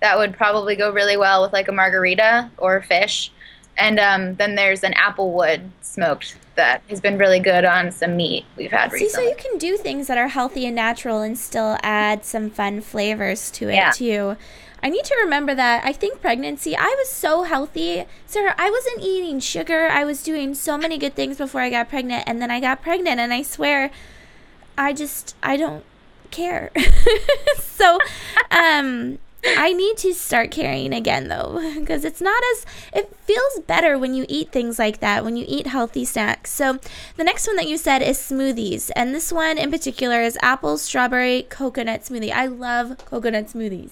that 0.00 0.16
would 0.16 0.34
probably 0.34 0.76
go 0.76 0.92
really 0.92 1.16
well 1.16 1.42
with 1.42 1.52
like 1.52 1.66
a 1.66 1.72
margarita 1.72 2.52
or 2.56 2.80
fish. 2.82 3.32
And 3.76 3.98
um, 3.98 4.36
then 4.36 4.54
there's 4.54 4.84
an 4.84 4.92
applewood 4.92 5.70
smoked 5.82 6.36
that 6.54 6.82
has 6.88 7.00
been 7.00 7.18
really 7.18 7.40
good 7.40 7.64
on 7.64 7.90
some 7.90 8.16
meat 8.16 8.44
we've 8.56 8.70
had 8.70 8.92
See, 8.92 9.04
recently. 9.04 9.24
so 9.24 9.30
you 9.30 9.36
can 9.36 9.58
do 9.58 9.76
things 9.76 10.06
that 10.06 10.18
are 10.18 10.28
healthy 10.28 10.64
and 10.66 10.76
natural 10.76 11.20
and 11.20 11.36
still 11.36 11.76
add 11.82 12.24
some 12.24 12.48
fun 12.48 12.80
flavors 12.80 13.50
to 13.50 13.68
it 13.68 13.74
yeah. 13.74 13.90
too. 13.90 14.36
I 14.84 14.88
need 14.88 15.04
to 15.04 15.16
remember 15.20 15.52
that. 15.56 15.84
I 15.84 15.92
think 15.92 16.20
pregnancy, 16.20 16.76
I 16.76 16.94
was 16.96 17.08
so 17.08 17.42
healthy. 17.42 18.04
Sarah, 18.24 18.54
I 18.56 18.70
wasn't 18.70 19.02
eating 19.02 19.40
sugar. 19.40 19.88
I 19.88 20.04
was 20.04 20.22
doing 20.22 20.54
so 20.54 20.78
many 20.78 20.96
good 20.96 21.16
things 21.16 21.38
before 21.38 21.60
I 21.60 21.70
got 21.70 21.88
pregnant. 21.88 22.22
And 22.28 22.40
then 22.40 22.52
I 22.52 22.60
got 22.60 22.82
pregnant, 22.82 23.18
and 23.18 23.32
I 23.32 23.42
swear 23.42 23.90
I 24.78 24.92
just 24.92 25.34
I 25.42 25.56
don't 25.56 25.84
care. 26.30 26.70
so 27.58 27.98
um 28.50 29.18
I 29.56 29.72
need 29.72 29.96
to 29.98 30.12
start 30.12 30.50
carrying 30.50 30.92
again 30.92 31.28
though 31.28 31.60
because 31.78 32.04
it's 32.04 32.20
not 32.20 32.42
as 32.52 32.66
it 32.92 33.14
feels 33.16 33.60
better 33.66 33.98
when 33.98 34.14
you 34.14 34.26
eat 34.28 34.50
things 34.50 34.78
like 34.78 35.00
that 35.00 35.24
when 35.24 35.36
you 35.36 35.44
eat 35.46 35.68
healthy 35.68 36.04
snacks. 36.04 36.50
So 36.50 36.78
the 37.16 37.24
next 37.24 37.46
one 37.46 37.56
that 37.56 37.68
you 37.68 37.76
said 37.76 38.02
is 38.02 38.18
smoothies 38.18 38.90
and 38.96 39.14
this 39.14 39.32
one 39.32 39.58
in 39.58 39.70
particular 39.70 40.20
is 40.20 40.38
apple 40.42 40.78
strawberry 40.78 41.42
coconut 41.48 42.02
smoothie. 42.02 42.32
I 42.32 42.46
love 42.46 42.98
coconut 43.06 43.46
smoothies. 43.46 43.90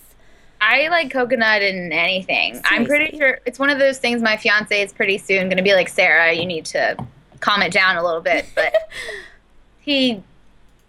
I 0.61 0.89
like 0.89 1.11
coconut 1.11 1.63
in 1.63 1.93
anything. 1.93 2.55
Seriously. 2.55 2.77
I'm 2.77 2.85
pretty 2.87 3.19
sure 3.19 3.39
it's 3.45 3.59
one 3.59 3.71
of 3.71 3.79
those 3.79 3.99
things 3.99 4.23
my 4.23 4.37
fiance 4.37 4.81
is 4.81 4.93
pretty 4.93 5.19
soon 5.19 5.45
going 5.45 5.59
to 5.59 5.63
be 5.63 5.75
like 5.75 5.89
Sarah, 5.89 6.33
you 6.33 6.47
need 6.47 6.65
to 6.67 6.97
calm 7.41 7.63
it 7.63 7.73
down 7.73 7.97
a 7.97 8.03
little 8.03 8.23
bit, 8.23 8.47
but 8.55 8.75
he 9.81 10.23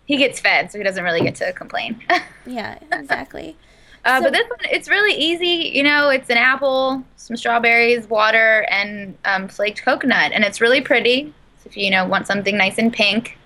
he 0.05 0.17
gets 0.17 0.39
fed, 0.39 0.71
so 0.71 0.77
he 0.77 0.83
doesn't 0.83 1.03
really 1.03 1.21
get 1.21 1.35
to 1.35 1.51
complain. 1.53 2.01
yeah, 2.45 2.77
exactly. 2.91 3.57
Uh, 4.03 4.19
So- 4.19 4.23
but 4.25 4.33
this 4.33 4.47
one, 4.49 4.59
it's 4.71 4.87
really 4.89 5.13
easy. 5.15 5.71
You 5.75 5.83
know, 5.83 6.09
it's 6.09 6.29
an 6.29 6.37
apple, 6.37 7.03
some 7.15 7.35
strawberries, 7.35 8.07
water, 8.07 8.65
and 8.69 9.17
um, 9.25 9.47
flaked 9.47 9.83
coconut, 9.83 10.31
and 10.31 10.43
it's 10.43 10.61
really 10.61 10.81
pretty. 10.81 11.33
So 11.57 11.67
if 11.67 11.77
you, 11.77 11.85
you 11.85 11.91
know 11.91 12.05
want 12.05 12.27
something 12.27 12.55
nice 12.57 12.77
and 12.77 12.93
pink, 12.93 13.37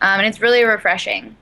um, 0.00 0.18
and 0.20 0.26
it's 0.26 0.40
really 0.40 0.64
refreshing. 0.64 1.36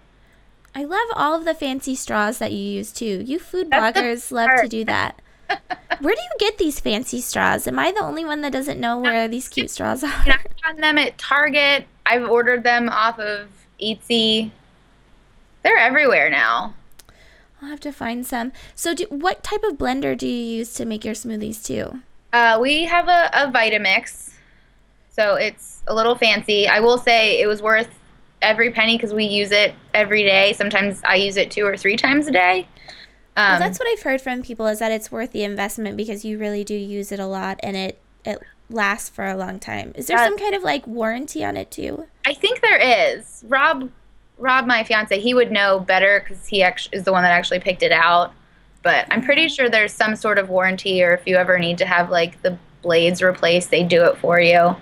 I 0.75 0.85
love 0.85 1.09
all 1.15 1.35
of 1.35 1.47
the 1.47 1.55
fancy 1.55 1.95
straws 1.95 2.37
that 2.37 2.53
you 2.53 2.59
use 2.59 2.93
too. 2.93 3.23
You 3.25 3.39
food 3.39 3.69
That's 3.71 3.99
bloggers 3.99 4.31
love 4.31 4.51
to 4.61 4.69
do 4.69 4.85
that. 4.85 5.23
Where 6.01 6.15
do 6.15 6.21
you 6.21 6.31
get 6.39 6.59
these 6.59 6.79
fancy 6.81 7.23
straws? 7.23 7.67
Am 7.67 7.79
I 7.79 7.93
the 7.93 8.01
only 8.03 8.27
one 8.27 8.43
that 8.43 8.53
doesn't 8.53 8.79
know 8.79 8.99
where 8.99 9.27
these 9.29 9.49
cute 9.49 9.71
straws 9.71 10.05
are? 10.05 10.13
I've 10.27 10.45
gotten 10.63 10.81
them 10.83 10.99
at 10.99 11.17
Target. 11.17 11.87
I've 12.05 12.29
ordered 12.29 12.63
them 12.63 12.91
off 12.91 13.19
of 13.19 13.49
Etsy. 13.81 14.51
They're 15.67 15.79
everywhere 15.79 16.31
now. 16.31 16.75
I'll 17.61 17.69
have 17.69 17.81
to 17.81 17.91
find 17.91 18.25
some. 18.25 18.53
So, 18.77 18.95
do, 18.95 19.05
what 19.09 19.43
type 19.43 19.65
of 19.65 19.77
blender 19.77 20.17
do 20.17 20.29
you 20.29 20.59
use 20.59 20.73
to 20.75 20.85
make 20.85 21.05
your 21.05 21.15
smoothies 21.15 21.65
too? 21.67 22.03
Uh, 22.33 22.59
we 22.63 22.85
have 22.85 23.09
a, 23.09 23.29
a 23.33 23.51
Vitamix, 23.51 24.35
so 25.11 25.35
it's 25.35 25.83
a 25.89 25.93
little 25.95 26.15
fancy. 26.15 26.69
I 26.69 26.79
will 26.79 26.99
say 26.99 27.41
it 27.41 27.49
was 27.49 27.63
worth 27.63 27.89
every 28.43 28.71
penny 28.71 28.97
because 28.97 29.13
we 29.13 29.25
use 29.25 29.51
it 29.51 29.75
every 29.93 30.23
day. 30.23 30.53
Sometimes 30.53 31.01
I 31.05 31.17
use 31.17 31.37
it 31.37 31.51
two 31.51 31.67
or 31.67 31.77
three 31.77 31.97
times 31.97 32.29
a 32.29 32.31
day. 32.31 32.69
Um, 33.37 33.51
well, 33.55 33.59
that's 33.59 33.81
what 33.81 33.89
I've 33.89 34.03
heard 34.03 34.21
from 34.21 34.43
people 34.45 34.69
is 34.69 34.79
that 34.79 34.93
it's 34.93 35.11
worth 35.11 35.33
the 35.33 35.43
investment 35.43 35.97
because 35.97 36.25
you 36.25 36.39
really 36.39 36.63
do 36.63 36.75
use 36.75 37.11
it 37.11 37.19
a 37.19 37.27
lot 37.27 37.59
and 37.65 37.77
it 37.77 38.01
it 38.25 38.39
lasts 38.71 39.09
for 39.09 39.27
a 39.27 39.37
long 39.37 39.59
time. 39.59 39.91
Is 39.97 40.07
there 40.07 40.17
Uh, 40.17 40.25
some 40.27 40.39
kind 40.39 40.55
of 40.55 40.63
like 40.63 40.87
warranty 40.87 41.45
on 41.45 41.57
it 41.57 41.73
too? 41.73 42.07
I 42.25 42.35
think 42.35 42.61
there 42.61 42.79
is. 43.17 43.45
Rob, 43.49 43.91
Rob, 44.39 44.67
my 44.67 44.85
fiance, 44.85 45.19
he 45.19 45.35
would 45.35 45.51
know 45.51 45.81
better 45.81 46.21
because 46.21 46.47
he 46.47 46.63
actually 46.63 46.99
is 46.99 47.05
the 47.05 47.13
one 47.13 47.23
that 47.23 47.33
actually 47.33 47.61
picked 47.61 47.83
it 47.83 47.93
out. 47.93 48.33
But 48.83 49.07
I'm 49.11 49.23
pretty 49.23 49.49
sure 49.49 49.69
there's 49.69 49.93
some 49.93 50.15
sort 50.15 50.39
of 50.39 50.49
warranty, 50.49 51.03
or 51.03 51.13
if 51.15 51.27
you 51.27 51.37
ever 51.37 51.59
need 51.59 51.79
to 51.79 51.87
have 51.87 52.11
like 52.11 52.41
the 52.43 52.59
blades 52.83 53.23
replaced, 53.23 53.71
they 53.71 53.83
do 53.83 54.05
it 54.05 54.17
for 54.19 54.39
you. 54.41 54.77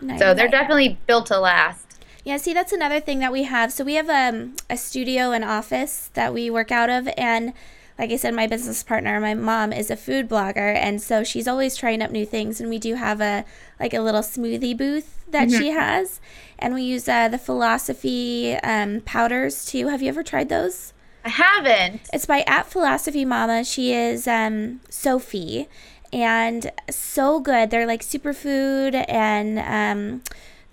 Nice. 0.00 0.18
So 0.18 0.34
they're 0.34 0.48
definitely 0.48 0.98
built 1.06 1.26
to 1.26 1.38
last. 1.38 2.04
Yeah, 2.24 2.38
see, 2.38 2.54
that's 2.54 2.72
another 2.72 3.00
thing 3.00 3.18
that 3.18 3.32
we 3.32 3.42
have. 3.42 3.70
So 3.70 3.84
we 3.84 3.94
have 3.94 4.08
um, 4.08 4.56
a 4.70 4.76
studio 4.76 5.32
and 5.32 5.44
office 5.44 6.10
that 6.14 6.32
we 6.32 6.48
work 6.48 6.72
out 6.72 6.88
of, 6.88 7.08
and 7.18 7.52
like 7.98 8.10
I 8.10 8.16
said, 8.16 8.34
my 8.34 8.46
business 8.46 8.82
partner, 8.82 9.20
my 9.20 9.34
mom, 9.34 9.72
is 9.72 9.90
a 9.90 9.96
food 9.96 10.28
blogger, 10.28 10.74
and 10.74 11.02
so 11.02 11.22
she's 11.22 11.46
always 11.46 11.76
trying 11.76 12.00
up 12.00 12.10
new 12.10 12.24
things. 12.24 12.60
And 12.60 12.70
we 12.70 12.78
do 12.78 12.94
have 12.94 13.20
a 13.20 13.44
like 13.78 13.94
a 13.94 14.00
little 14.00 14.20
smoothie 14.20 14.76
booth 14.76 15.24
that 15.28 15.50
she 15.50 15.70
has, 15.70 16.20
and 16.58 16.74
we 16.74 16.82
use 16.82 17.08
uh, 17.08 17.28
the 17.28 17.38
Philosophie 17.38 18.54
um, 18.62 19.00
powders 19.00 19.64
too. 19.64 19.88
Have 19.88 20.02
you 20.02 20.08
ever 20.08 20.22
tried 20.22 20.48
those? 20.48 20.92
I 21.24 21.30
haven't. 21.30 22.02
It's 22.12 22.26
by 22.26 22.44
at 22.46 22.66
Philosophy 22.66 23.24
Mama. 23.24 23.64
She 23.64 23.92
is 23.92 24.28
um, 24.28 24.80
Sophie, 24.88 25.68
and 26.12 26.70
so 26.90 27.40
good. 27.40 27.70
They're 27.70 27.86
like 27.86 28.02
superfood, 28.02 29.04
and 29.08 29.58
um, 29.58 30.22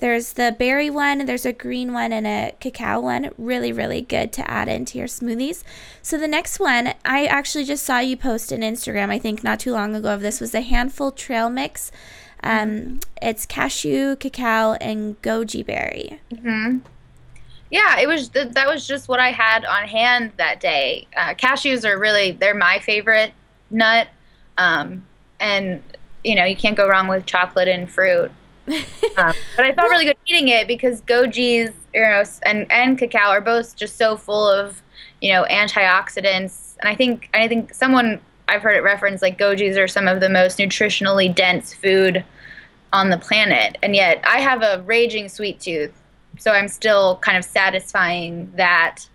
there's 0.02 0.34
the 0.34 0.56
berry 0.58 0.90
one, 0.90 1.26
there's 1.28 1.46
a 1.46 1.54
green 1.54 1.94
one, 1.94 2.12
and 2.12 2.26
a 2.26 2.56
cacao 2.60 3.00
one. 3.00 3.30
Really, 3.38 3.72
really 3.72 4.02
good 4.02 4.34
to 4.34 4.50
add 4.50 4.68
into 4.68 4.98
your 4.98 5.08
smoothies. 5.08 5.64
So 6.02 6.18
the 6.18 6.28
next 6.28 6.60
one, 6.60 6.96
I 7.06 7.28
actually 7.28 7.66
just 7.66 7.86
saw 7.86 8.00
you 8.00 8.18
post 8.18 8.52
on 8.52 8.60
Instagram. 8.60 9.12
I 9.12 9.20
think 9.20 9.44
not 9.44 9.60
too 9.60 9.72
long 9.72 9.96
ago 9.96 10.12
of 10.12 10.22
this 10.22 10.42
was 10.42 10.52
the 10.52 10.62
handful 10.62 11.12
trail 11.12 11.52
mix. 11.52 11.92
Um, 12.44 13.00
it's 13.22 13.46
cashew, 13.46 14.16
cacao, 14.16 14.74
and 14.82 15.22
goji 15.22 15.66
berry. 15.66 16.20
hmm 16.42 16.80
Yeah, 17.70 18.00
it 18.00 18.08
was. 18.08 18.30
Th- 18.30 18.50
that 18.54 18.68
was 18.68 18.88
just 18.88 19.08
what 19.08 19.20
I 19.20 19.32
had 19.32 19.64
on 19.66 19.88
hand 19.88 20.32
that 20.38 20.60
day. 20.60 21.08
Uh, 21.16 21.34
cashews 21.34 21.86
are 21.86 21.98
really 22.00 22.32
they're 22.34 22.56
my 22.56 22.80
favorite 22.80 23.32
nut, 23.70 24.08
um, 24.58 25.06
and 25.40 25.82
you 26.24 26.36
know 26.36 26.44
you 26.46 26.56
can't 26.56 26.76
go 26.76 26.88
wrong 26.88 27.08
with 27.08 27.26
chocolate 27.26 27.68
and 27.68 27.90
fruit. 27.90 28.32
Um, 29.18 29.34
but 29.58 29.66
I 29.66 29.74
felt 29.74 29.90
really 29.90 30.06
good 30.06 30.16
eating 30.26 30.48
it 30.48 30.68
because 30.68 31.02
gojis, 31.02 31.74
you 31.94 32.02
know, 32.02 32.24
and 32.44 32.72
and 32.72 32.98
cacao 32.98 33.30
are 33.30 33.42
both 33.42 33.76
just 33.76 33.98
so 33.98 34.16
full 34.16 34.48
of 34.48 34.82
you 35.20 35.34
know 35.34 35.46
antioxidants. 35.50 36.78
And 36.80 36.88
I 36.88 36.96
think 36.96 37.30
I 37.34 37.48
think 37.50 37.74
someone 37.74 38.22
I've 38.52 38.62
heard 38.62 38.76
it 38.76 38.84
referenced 38.84 39.22
like 39.22 39.38
gojis 39.40 39.78
are 39.78 39.88
some 39.88 40.08
of 40.08 40.20
the 40.20 40.30
most 40.30 40.58
nutritionally 40.58 41.34
dense 41.34 41.74
food 41.74 42.24
on 42.94 43.10
the 43.10 43.18
planet, 43.18 43.78
and 43.82 43.96
yet 43.96 44.22
I 44.28 44.40
have 44.42 44.62
a 44.62 44.84
raging 44.86 45.30
sweet 45.30 45.62
tooth, 45.62 45.94
so 46.38 46.52
I'm 46.52 46.68
still 46.68 47.18
kind 47.18 47.38
of 47.38 47.46
satisfying 47.46 48.52
that 48.58 49.08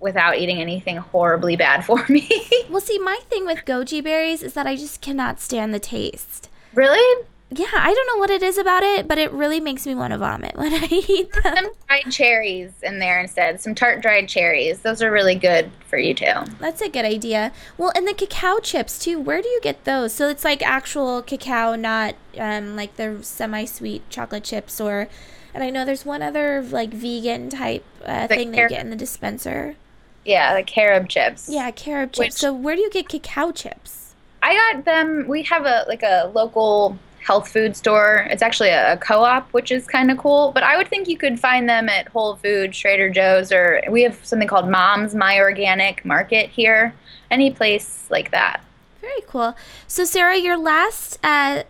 without 0.00 0.36
eating 0.36 0.60
anything 0.60 0.98
horribly 0.98 1.56
bad 1.56 1.84
for 1.84 2.04
me. 2.08 2.28
Well, 2.70 2.80
see, 2.80 2.98
my 2.98 3.18
thing 3.28 3.46
with 3.46 3.64
goji 3.64 4.02
berries 4.02 4.42
is 4.42 4.54
that 4.54 4.66
I 4.66 4.74
just 4.74 5.00
cannot 5.00 5.40
stand 5.40 5.72
the 5.72 5.78
taste. 5.78 6.48
really? 6.74 7.26
Yeah, 7.50 7.66
I 7.72 7.94
don't 7.94 8.06
know 8.08 8.18
what 8.18 8.30
it 8.30 8.42
is 8.42 8.58
about 8.58 8.82
it, 8.82 9.06
but 9.06 9.16
it 9.18 9.30
really 9.30 9.60
makes 9.60 9.86
me 9.86 9.94
want 9.94 10.12
to 10.12 10.18
vomit 10.18 10.56
when 10.56 10.72
I 10.72 10.86
eat 10.90 11.30
them. 11.42 11.54
Some 11.56 11.70
dried 11.86 12.10
cherries 12.12 12.72
in 12.82 12.98
there 12.98 13.20
instead. 13.20 13.60
Some 13.60 13.74
tart 13.74 14.00
dried 14.02 14.28
cherries. 14.28 14.80
Those 14.80 15.02
are 15.02 15.10
really 15.10 15.36
good 15.36 15.70
for 15.88 15.96
you 15.98 16.14
too. 16.14 16.32
That's 16.58 16.80
a 16.80 16.88
good 16.88 17.04
idea. 17.04 17.52
Well, 17.78 17.92
and 17.94 18.08
the 18.08 18.14
cacao 18.14 18.58
chips 18.58 18.98
too. 18.98 19.20
Where 19.20 19.40
do 19.40 19.48
you 19.48 19.60
get 19.62 19.84
those? 19.84 20.12
So 20.12 20.28
it's 20.28 20.44
like 20.44 20.62
actual 20.62 21.22
cacao, 21.22 21.76
not 21.76 22.16
um, 22.38 22.74
like 22.76 22.96
the 22.96 23.18
semi-sweet 23.22 24.08
chocolate 24.10 24.44
chips, 24.44 24.80
or. 24.80 25.08
And 25.52 25.62
I 25.62 25.70
know 25.70 25.84
there's 25.84 26.04
one 26.04 26.20
other 26.20 26.60
like 26.62 26.90
vegan 26.92 27.48
type 27.50 27.84
uh, 28.04 28.26
The 28.26 28.34
thing 28.34 28.50
that 28.50 28.56
car- 28.56 28.64
you 28.64 28.68
get 28.70 28.80
in 28.84 28.90
the 28.90 28.96
dispenser. 28.96 29.76
Yeah, 30.24 30.56
the 30.56 30.64
carob 30.64 31.08
chips. 31.08 31.48
Yeah, 31.48 31.70
carob 31.70 32.10
chips. 32.10 32.18
Which- 32.18 32.32
so 32.32 32.52
where 32.52 32.74
do 32.74 32.82
you 32.82 32.90
get 32.90 33.08
cacao 33.08 33.52
chips? 33.52 34.14
I 34.42 34.54
got 34.72 34.84
them. 34.84 35.28
We 35.28 35.44
have 35.44 35.64
a 35.64 35.84
like 35.86 36.02
a 36.02 36.32
local 36.34 36.98
health 37.24 37.48
food 37.48 37.74
store. 37.74 38.26
It's 38.30 38.42
actually 38.42 38.68
a, 38.68 38.92
a 38.92 38.96
co-op, 38.98 39.50
which 39.52 39.72
is 39.72 39.86
kind 39.86 40.10
of 40.10 40.18
cool. 40.18 40.52
But 40.52 40.62
I 40.62 40.76
would 40.76 40.88
think 40.88 41.08
you 41.08 41.16
could 41.16 41.40
find 41.40 41.68
them 41.68 41.88
at 41.88 42.08
Whole 42.08 42.36
Foods, 42.36 42.78
Trader 42.78 43.08
Joe's, 43.08 43.50
or 43.50 43.82
we 43.90 44.02
have 44.02 44.24
something 44.24 44.46
called 44.46 44.68
Mom's 44.68 45.14
My 45.14 45.38
Organic 45.38 46.04
Market 46.04 46.50
here. 46.50 46.94
Any 47.30 47.50
place 47.50 48.06
like 48.10 48.30
that. 48.32 48.62
Very 49.00 49.22
cool. 49.26 49.56
So, 49.86 50.04
Sarah, 50.04 50.36
your 50.36 50.58
last 50.58 51.18
uh, 51.24 51.62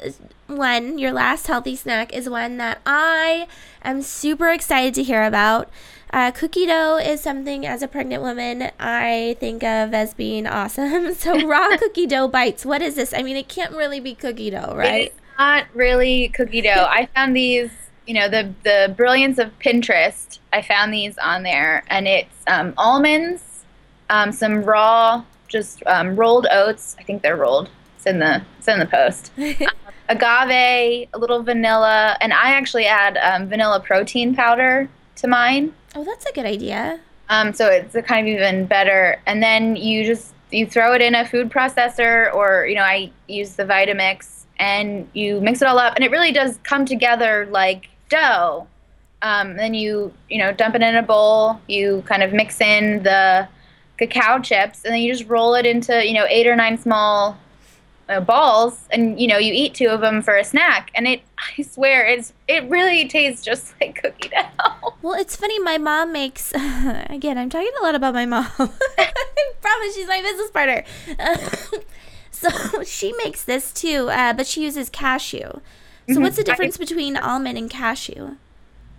one, 0.49 0.99
your 0.99 1.13
last 1.13 1.47
healthy 1.47 1.77
snack 1.77 2.13
is 2.13 2.29
one 2.29 2.57
that 2.57 2.81
I 2.85 3.47
am 3.83 4.03
super 4.03 4.51
excited 4.51 4.93
to 4.95 5.05
hear 5.05 5.23
about. 5.23 5.71
Uh, 6.13 6.31
cookie 6.31 6.67
dough 6.67 6.97
is 6.97 7.21
something 7.21 7.67
as 7.67 7.83
a 7.83 7.89
pregnant 7.89 8.23
woman 8.23 8.71
I 8.79 9.37
think 9.41 9.65
of 9.65 9.95
as 9.95 10.15
being 10.15 10.47
awesome. 10.47 11.15
So, 11.15 11.47
raw 11.47 11.77
cookie 11.79 12.07
dough 12.07 12.29
bites. 12.29 12.65
What 12.65 12.83
is 12.83 12.97
this? 12.97 13.15
I 13.15 13.23
mean, 13.23 13.37
it 13.37 13.49
can't 13.49 13.73
really 13.73 14.01
be 14.01 14.15
cookie 14.15 14.51
dough, 14.51 14.75
right? 14.77 15.13
Not 15.38 15.67
really 15.75 16.29
cookie 16.29 16.62
dough. 16.62 16.87
I 16.91 17.07
found 17.14 17.37
these, 17.37 17.71
you 18.07 18.14
know, 18.14 18.29
the 18.29 18.53
the 18.62 18.95
brilliance 18.97 19.38
of 19.38 19.57
Pinterest. 19.59 20.38
I 20.53 20.62
found 20.62 20.93
these 20.93 21.19
on 21.19 21.43
there, 21.43 21.85
and 21.88 22.07
it's 22.07 22.35
um, 22.47 22.75
almonds, 22.76 23.64
um, 24.11 24.33
some 24.33 24.62
raw, 24.62 25.25
just 25.49 25.83
um, 25.87 26.17
rolled 26.17 26.47
oats. 26.50 26.97
I 26.99 27.03
think 27.03 27.23
they're 27.23 27.37
rolled. 27.37 27.71
It's 27.97 28.07
in 28.07 28.19
the 28.19 28.43
it's 28.59 28.69
in 28.69 28.79
the 28.79 28.87
post. 28.87 29.33
Agave, 30.09 31.09
a 31.14 31.19
little 31.19 31.43
vanilla, 31.43 32.17
and 32.21 32.33
I 32.33 32.50
actually 32.50 32.85
add 32.85 33.17
um, 33.17 33.49
vanilla 33.49 33.81
protein 33.81 34.35
powder 34.35 34.88
to 35.17 35.29
mine. 35.29 35.73
oh, 35.95 36.05
that's 36.05 36.26
a 36.26 36.33
good 36.33 36.45
idea. 36.45 37.00
Um, 37.31 37.55
so 37.55 37.69
it's 37.69 37.97
kind 38.07 38.29
of 38.29 38.35
even 38.35 38.67
better. 38.67 39.21
And 39.26 39.43
then 39.43 39.76
you 39.76 40.05
just 40.05 40.34
you 40.55 40.67
throw 40.67 40.95
it 40.95 41.01
in 41.01 41.15
a 41.15 41.27
food 41.27 41.51
processor, 41.51 42.33
or 42.33 42.67
you 42.67 42.77
know, 42.77 42.83
I 42.83 43.11
use 43.29 43.55
the 43.57 43.65
Vitamix, 43.65 44.45
and 44.59 45.09
you 45.13 45.41
mix 45.41 45.61
it 45.61 45.69
all 45.69 45.79
up, 45.79 45.95
and 45.97 46.05
it 46.05 46.11
really 46.11 46.33
does 46.33 46.59
come 46.63 46.87
together 46.87 47.47
like 47.51 47.89
dough. 48.09 48.67
Um, 49.23 49.57
then 49.57 49.75
you 49.75 50.13
you 50.29 50.39
know 50.39 50.53
dump 50.53 50.75
it 50.75 50.83
in 50.83 50.97
a 50.97 51.03
bowl. 51.03 51.61
You 51.67 52.05
kind 52.07 52.23
of 52.23 52.33
mix 52.33 52.61
in 52.61 53.03
the 53.03 53.49
cacao 53.99 54.41
chips, 54.41 54.85
and 54.85 54.95
then 54.95 55.01
you 55.01 55.13
just 55.13 55.29
roll 55.29 55.55
it 55.55 55.67
into 55.67 56.07
you 56.07 56.15
know 56.15 56.27
eight 56.29 56.47
or 56.47 56.55
nine 56.55 56.79
small 56.79 57.37
uh, 58.09 58.21
balls, 58.21 58.87
and 58.91 59.21
you 59.21 59.27
know 59.27 59.39
you 59.39 59.53
eat 59.53 59.75
two 59.75 59.89
of 59.89 60.01
them 60.01 60.23
for 60.23 60.37
a 60.37 60.45
snack. 60.45 60.91
And 60.95 61.07
it 61.07 61.23
I 61.39 61.63
swear 61.63 62.07
it's 62.07 62.33
it 62.49 62.69
really 62.69 63.09
tastes 63.09 63.45
just 63.45 63.75
like 63.81 64.01
cookie 64.03 64.29
dough. 64.29 64.95
Well, 65.03 65.15
it's 65.15 65.37
funny. 65.37 65.59
My 65.59 65.79
mom 65.79 66.13
makes. 66.13 66.53
again, 66.55 67.39
I'm 67.39 67.51
talking 67.51 67.73
a 67.81 67.83
lot 67.83 67.95
about 67.95 68.15
my 68.15 68.27
mom. 68.27 68.47
I 68.59 69.53
promise 69.61 69.95
she's 69.95 70.09
my 70.09 70.23
business 70.23 70.51
partner. 70.51 70.85
so 72.31 72.83
she 72.83 73.13
makes 73.25 73.45
this 73.45 73.73
too, 73.73 74.09
uh, 74.11 74.33
but 74.33 74.47
she 74.47 74.63
uses 74.63 74.89
cashew. 74.89 75.61
So 76.13 76.21
what's 76.21 76.37
the 76.37 76.45
difference 76.45 76.77
between 76.77 77.17
almond 77.17 77.57
and 77.57 77.71
cashew? 77.71 78.37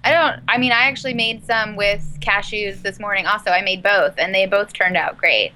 I 0.06 0.12
don't. 0.12 0.44
I 0.48 0.60
mean, 0.60 0.72
I 0.72 0.84
actually 0.84 1.16
made 1.16 1.44
some 1.46 1.76
with 1.76 2.18
cashews 2.20 2.84
this 2.84 3.00
morning. 3.00 3.26
Also, 3.26 3.50
I 3.50 3.62
made 3.62 3.82
both, 3.82 4.14
and 4.20 4.34
they 4.34 4.46
both 4.46 4.72
turned 4.72 4.96
out 4.96 5.18
great. 5.18 5.52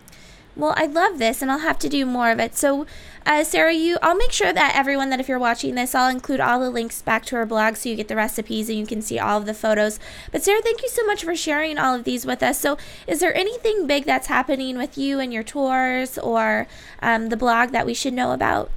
Well, 0.56 0.74
I 0.76 0.88
love 0.88 1.20
this, 1.20 1.44
and 1.44 1.52
I'll 1.52 1.60
have 1.60 1.78
to 1.80 1.90
do 1.90 2.06
more 2.06 2.32
of 2.32 2.40
it. 2.40 2.58
So, 2.58 2.88
uh, 3.26 3.44
Sarah, 3.44 3.74
you, 3.74 3.98
I'll 4.02 4.16
make 4.16 4.32
sure 4.32 4.54
that 4.54 4.76
everyone 4.76 5.10
that 5.10 5.20
if 5.20 5.28
you're 5.28 5.40
watching 5.40 5.76
this, 5.76 5.94
I'll 5.94 6.10
include 6.10 6.40
all 6.40 6.60
the 6.60 6.70
links 6.70 7.02
back 7.02 7.26
to 7.26 7.36
her 7.36 7.46
blog 7.46 7.76
so 7.76 7.90
you 7.90 7.96
get 7.96 8.08
the 8.08 8.16
recipes 8.16 8.70
and 8.70 8.78
you 8.78 8.86
can 8.86 9.02
see 9.02 9.20
all 9.20 9.38
of 9.38 9.46
the 9.46 9.54
photos. 9.54 10.00
But 10.32 10.44
Sarah, 10.44 10.62
thank 10.62 10.82
you 10.82 10.90
so 10.90 11.06
much 11.06 11.24
for 11.24 11.36
sharing 11.36 11.78
all 11.78 11.96
of 11.96 12.04
these 12.04 12.26
with 12.26 12.42
us. 12.42 12.60
So, 12.60 12.78
is 13.08 13.20
there 13.20 13.36
anything 13.36 13.88
big 13.88 14.06
that's 14.06 14.28
happening 14.28 14.78
with 14.78 14.98
you 14.98 15.20
and 15.20 15.34
your 15.34 15.44
tours 15.44 16.18
or 16.18 16.68
um, 17.02 17.30
the 17.30 17.38
blog 17.38 17.70
that 17.70 17.86
we 17.86 17.94
should 17.94 18.14
know 18.14 18.32
about? 18.32 18.72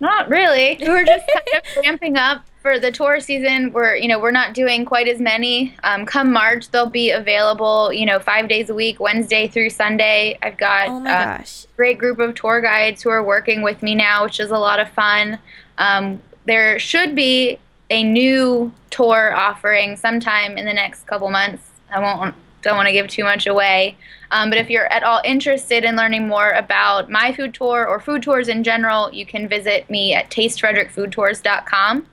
Not 0.00 0.28
really. 0.28 0.76
We're 0.80 1.04
just 1.04 1.26
kind 1.26 1.64
of 1.64 1.84
ramping 1.84 2.16
up 2.16 2.44
for 2.66 2.80
the 2.80 2.90
tour 2.90 3.20
season. 3.20 3.72
We're 3.72 3.94
you 3.94 4.08
know 4.08 4.18
we're 4.18 4.32
not 4.32 4.52
doing 4.52 4.84
quite 4.84 5.06
as 5.06 5.20
many. 5.20 5.76
Um, 5.84 6.04
come 6.04 6.32
March, 6.32 6.68
they'll 6.70 6.90
be 6.90 7.12
available. 7.12 7.92
You 7.92 8.06
know, 8.06 8.18
five 8.18 8.48
days 8.48 8.70
a 8.70 8.74
week, 8.74 8.98
Wednesday 8.98 9.46
through 9.46 9.70
Sunday. 9.70 10.36
I've 10.42 10.56
got 10.56 10.88
oh 10.88 11.06
a 11.06 11.44
great 11.76 11.96
group 11.96 12.18
of 12.18 12.34
tour 12.34 12.60
guides 12.60 13.02
who 13.02 13.10
are 13.10 13.22
working 13.22 13.62
with 13.62 13.84
me 13.84 13.94
now, 13.94 14.24
which 14.24 14.40
is 14.40 14.50
a 14.50 14.58
lot 14.58 14.80
of 14.80 14.90
fun. 14.90 15.38
Um, 15.78 16.20
there 16.46 16.80
should 16.80 17.14
be 17.14 17.60
a 17.88 18.02
new 18.02 18.72
tour 18.90 19.32
offering 19.32 19.96
sometime 19.96 20.58
in 20.58 20.66
the 20.66 20.74
next 20.74 21.06
couple 21.06 21.30
months. 21.30 21.62
I 21.88 22.00
won't 22.00 22.34
don't 22.62 22.76
want 22.76 22.88
to 22.88 22.92
give 22.92 23.06
too 23.06 23.22
much 23.22 23.46
away. 23.46 23.96
Um, 24.32 24.50
but 24.50 24.58
if 24.58 24.68
you're 24.68 24.92
at 24.92 25.04
all 25.04 25.20
interested 25.24 25.84
in 25.84 25.94
learning 25.94 26.26
more 26.26 26.50
about 26.50 27.08
my 27.08 27.32
food 27.32 27.54
tour 27.54 27.86
or 27.86 28.00
food 28.00 28.24
tours 28.24 28.48
in 28.48 28.64
general, 28.64 29.14
you 29.14 29.24
can 29.24 29.46
visit 29.46 29.88
me 29.88 30.14
at 30.14 30.30
tastefrederickfoodtours.com. 30.30 32.06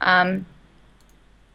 Um, 0.00 0.46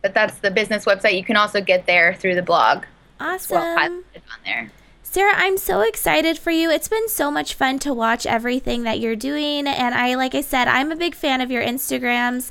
but 0.01 0.13
that's 0.13 0.37
the 0.39 0.51
business 0.51 0.85
website. 0.85 1.15
You 1.15 1.23
can 1.23 1.37
also 1.37 1.61
get 1.61 1.85
there 1.85 2.13
through 2.13 2.35
the 2.35 2.41
blog. 2.41 2.85
Awesome. 3.19 3.57
Well, 3.57 3.79
on 3.79 4.03
there. 4.43 4.71
Sarah, 5.01 5.33
I'm 5.35 5.57
so 5.57 5.81
excited 5.81 6.39
for 6.39 6.49
you. 6.49 6.71
It's 6.71 6.87
been 6.87 7.07
so 7.07 7.29
much 7.29 7.53
fun 7.53 7.77
to 7.79 7.93
watch 7.93 8.25
everything 8.25 8.83
that 8.83 8.99
you're 8.99 9.15
doing. 9.15 9.67
And 9.67 9.93
I, 9.93 10.15
like 10.15 10.33
I 10.33 10.41
said, 10.41 10.67
I'm 10.67 10.91
a 10.91 10.95
big 10.95 11.13
fan 11.13 11.39
of 11.39 11.51
your 11.51 11.63
Instagrams 11.63 12.49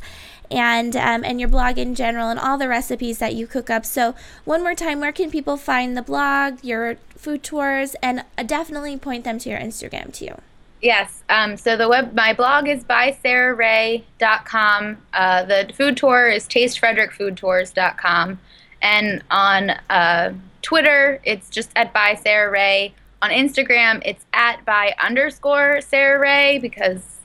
and 0.51 0.95
um, 0.95 1.25
and 1.25 1.41
your 1.41 1.49
blog 1.49 1.79
in 1.79 1.95
general 1.95 2.29
and 2.29 2.39
all 2.39 2.59
the 2.59 2.69
recipes 2.69 3.19
that 3.19 3.35
you 3.35 3.47
cook 3.47 3.69
up. 3.69 3.85
So 3.85 4.15
one 4.45 4.63
more 4.63 4.75
time, 4.75 5.01
where 5.01 5.13
can 5.13 5.31
people 5.31 5.57
find 5.57 5.97
the 5.97 6.03
blog, 6.03 6.63
your 6.63 6.97
food 7.17 7.43
tours, 7.43 7.97
and 8.03 8.25
uh, 8.39 8.43
definitely 8.45 8.97
point 8.97 9.25
them 9.25 9.39
to 9.41 9.51
your 9.51 9.59
Instagram 9.59 10.13
too. 10.13 10.37
Yes. 10.83 11.23
Um, 11.29 11.57
so 11.57 11.77
the 11.77 11.89
web, 11.89 12.13
my 12.13 12.33
blog 12.33 12.67
is 12.67 12.83
by 12.83 13.17
sarahrae.com. 13.25 14.99
Uh, 15.15 15.45
the 15.45 15.73
food 15.75 15.97
tour 15.97 16.29
is 16.29 16.47
tastefrederickfoodtours.com. 16.49 18.41
And 18.83 19.23
on 19.31 19.71
uh, 19.89 20.33
Twitter, 20.61 21.21
it's 21.23 21.49
just 21.49 21.71
at 21.77 21.93
by 21.93 22.17
Sarah 22.17 22.51
Rae. 22.51 22.93
On 23.23 23.31
Instagram, 23.31 24.03
it's 24.05 24.25
at 24.33 24.65
by 24.65 24.93
underscore 25.01 25.81
Sarah 25.83 26.19
Rae 26.19 26.59
because 26.59 27.21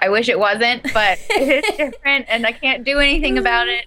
I 0.00 0.08
wish 0.08 0.28
it 0.28 0.38
wasn't, 0.38 0.84
but 0.94 1.18
it 1.30 1.64
is 1.64 1.76
different, 1.76 2.26
and 2.28 2.46
I 2.46 2.52
can't 2.52 2.84
do 2.84 3.00
anything 3.00 3.36
about 3.38 3.66
it. 3.66 3.86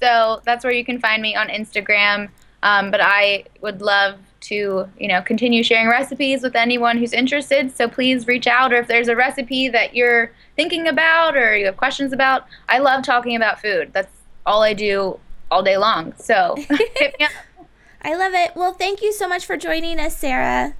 So 0.00 0.40
that's 0.46 0.64
where 0.64 0.72
you 0.72 0.86
can 0.86 0.98
find 0.98 1.20
me 1.20 1.36
on 1.36 1.48
Instagram. 1.48 2.30
Um, 2.62 2.90
but 2.90 3.00
I 3.02 3.44
would 3.60 3.82
love 3.82 4.18
to, 4.42 4.88
you 4.98 5.08
know, 5.08 5.22
continue 5.22 5.62
sharing 5.62 5.88
recipes 5.88 6.42
with 6.42 6.56
anyone 6.56 6.98
who's 6.98 7.12
interested. 7.12 7.74
So 7.76 7.88
please 7.88 8.26
reach 8.26 8.46
out, 8.46 8.72
or 8.72 8.76
if 8.76 8.88
there's 8.88 9.08
a 9.08 9.16
recipe 9.16 9.68
that 9.68 9.94
you're 9.94 10.32
thinking 10.56 10.88
about 10.88 11.36
or 11.36 11.56
you 11.56 11.66
have 11.66 11.76
questions 11.76 12.12
about, 12.12 12.46
I 12.68 12.78
love 12.78 13.04
talking 13.04 13.36
about 13.36 13.60
food. 13.60 13.90
That's 13.92 14.12
all 14.46 14.62
I 14.62 14.74
do 14.74 15.18
all 15.50 15.62
day 15.62 15.76
long. 15.76 16.14
So 16.16 16.56
hit 16.68 17.14
me 17.18 17.26
up. 17.26 17.30
I 18.02 18.14
love 18.14 18.32
it. 18.34 18.52
Well, 18.56 18.72
thank 18.72 19.02
you 19.02 19.12
so 19.12 19.28
much 19.28 19.44
for 19.44 19.58
joining 19.58 20.00
us, 20.00 20.16
Sarah. 20.16 20.74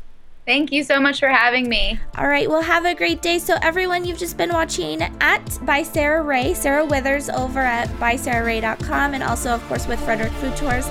Thank 0.46 0.72
you 0.72 0.82
so 0.82 0.98
much 0.98 1.20
for 1.20 1.28
having 1.28 1.68
me. 1.68 2.00
All 2.16 2.26
right, 2.26 2.48
well, 2.48 2.62
have 2.62 2.86
a 2.86 2.94
great 2.94 3.20
day. 3.20 3.38
So, 3.38 3.56
everyone, 3.60 4.04
you've 4.04 4.18
just 4.18 4.38
been 4.38 4.52
watching 4.52 5.02
at 5.20 5.58
By 5.66 5.82
Sarah 5.82 6.22
Rae, 6.22 6.54
Sarah 6.54 6.84
Withers 6.84 7.28
over 7.28 7.60
at 7.60 7.88
bysarahrae.com, 8.00 9.14
and 9.14 9.22
also, 9.22 9.50
of 9.50 9.62
course, 9.68 9.86
with 9.86 10.00
Frederick 10.00 10.32
Food 10.32 10.56
Tours. 10.56 10.88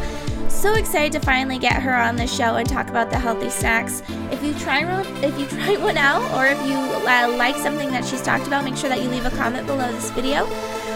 So 0.60 0.74
excited 0.74 1.14
to 1.14 1.26
finally 1.26 1.58
get 1.58 1.82
her 1.82 1.96
on 1.96 2.18
the 2.18 2.28
show 2.28 2.58
and 2.58 2.68
talk 2.68 2.90
about 2.90 3.10
the 3.10 3.18
healthy 3.18 3.50
snacks. 3.50 4.04
If 4.30 4.44
you 4.44 4.54
try 4.56 4.84
if 5.24 5.40
you 5.40 5.48
try 5.58 5.78
one 5.78 5.96
out, 5.96 6.22
or 6.34 6.48
if 6.48 6.60
you 6.68 6.76
uh, 6.76 7.34
like 7.38 7.56
something 7.56 7.90
that 7.92 8.04
she's 8.04 8.22
talked 8.22 8.46
about, 8.46 8.66
make 8.66 8.76
sure 8.76 8.90
that 8.90 9.02
you 9.02 9.08
leave 9.08 9.26
a 9.26 9.30
comment 9.30 9.68
below 9.68 9.90
this 9.94 10.12
video. 10.12 10.46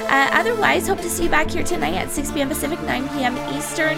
Uh, 0.09 0.29
otherwise, 0.33 0.85
hope 0.85 0.99
to 0.99 1.09
see 1.09 1.23
you 1.23 1.29
back 1.29 1.49
here 1.49 1.63
tonight 1.63 1.93
at 1.93 2.09
6 2.11 2.33
p.m. 2.33 2.49
Pacific, 2.49 2.81
9 2.81 3.07
p.m. 3.11 3.37
Eastern 3.55 3.95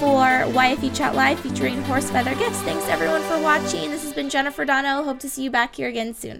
for 0.00 0.50
YFE 0.52 0.92
Chat 0.96 1.14
Live 1.14 1.38
featuring 1.38 1.80
Horse 1.84 2.10
Feather 2.10 2.34
Gifts. 2.34 2.60
Thanks 2.62 2.88
everyone 2.88 3.22
for 3.22 3.40
watching. 3.40 3.92
This 3.92 4.02
has 4.02 4.12
been 4.12 4.28
Jennifer 4.28 4.66
Donogh. 4.66 5.04
Hope 5.04 5.20
to 5.20 5.30
see 5.30 5.44
you 5.44 5.50
back 5.50 5.76
here 5.76 5.88
again 5.88 6.12
soon. 6.12 6.32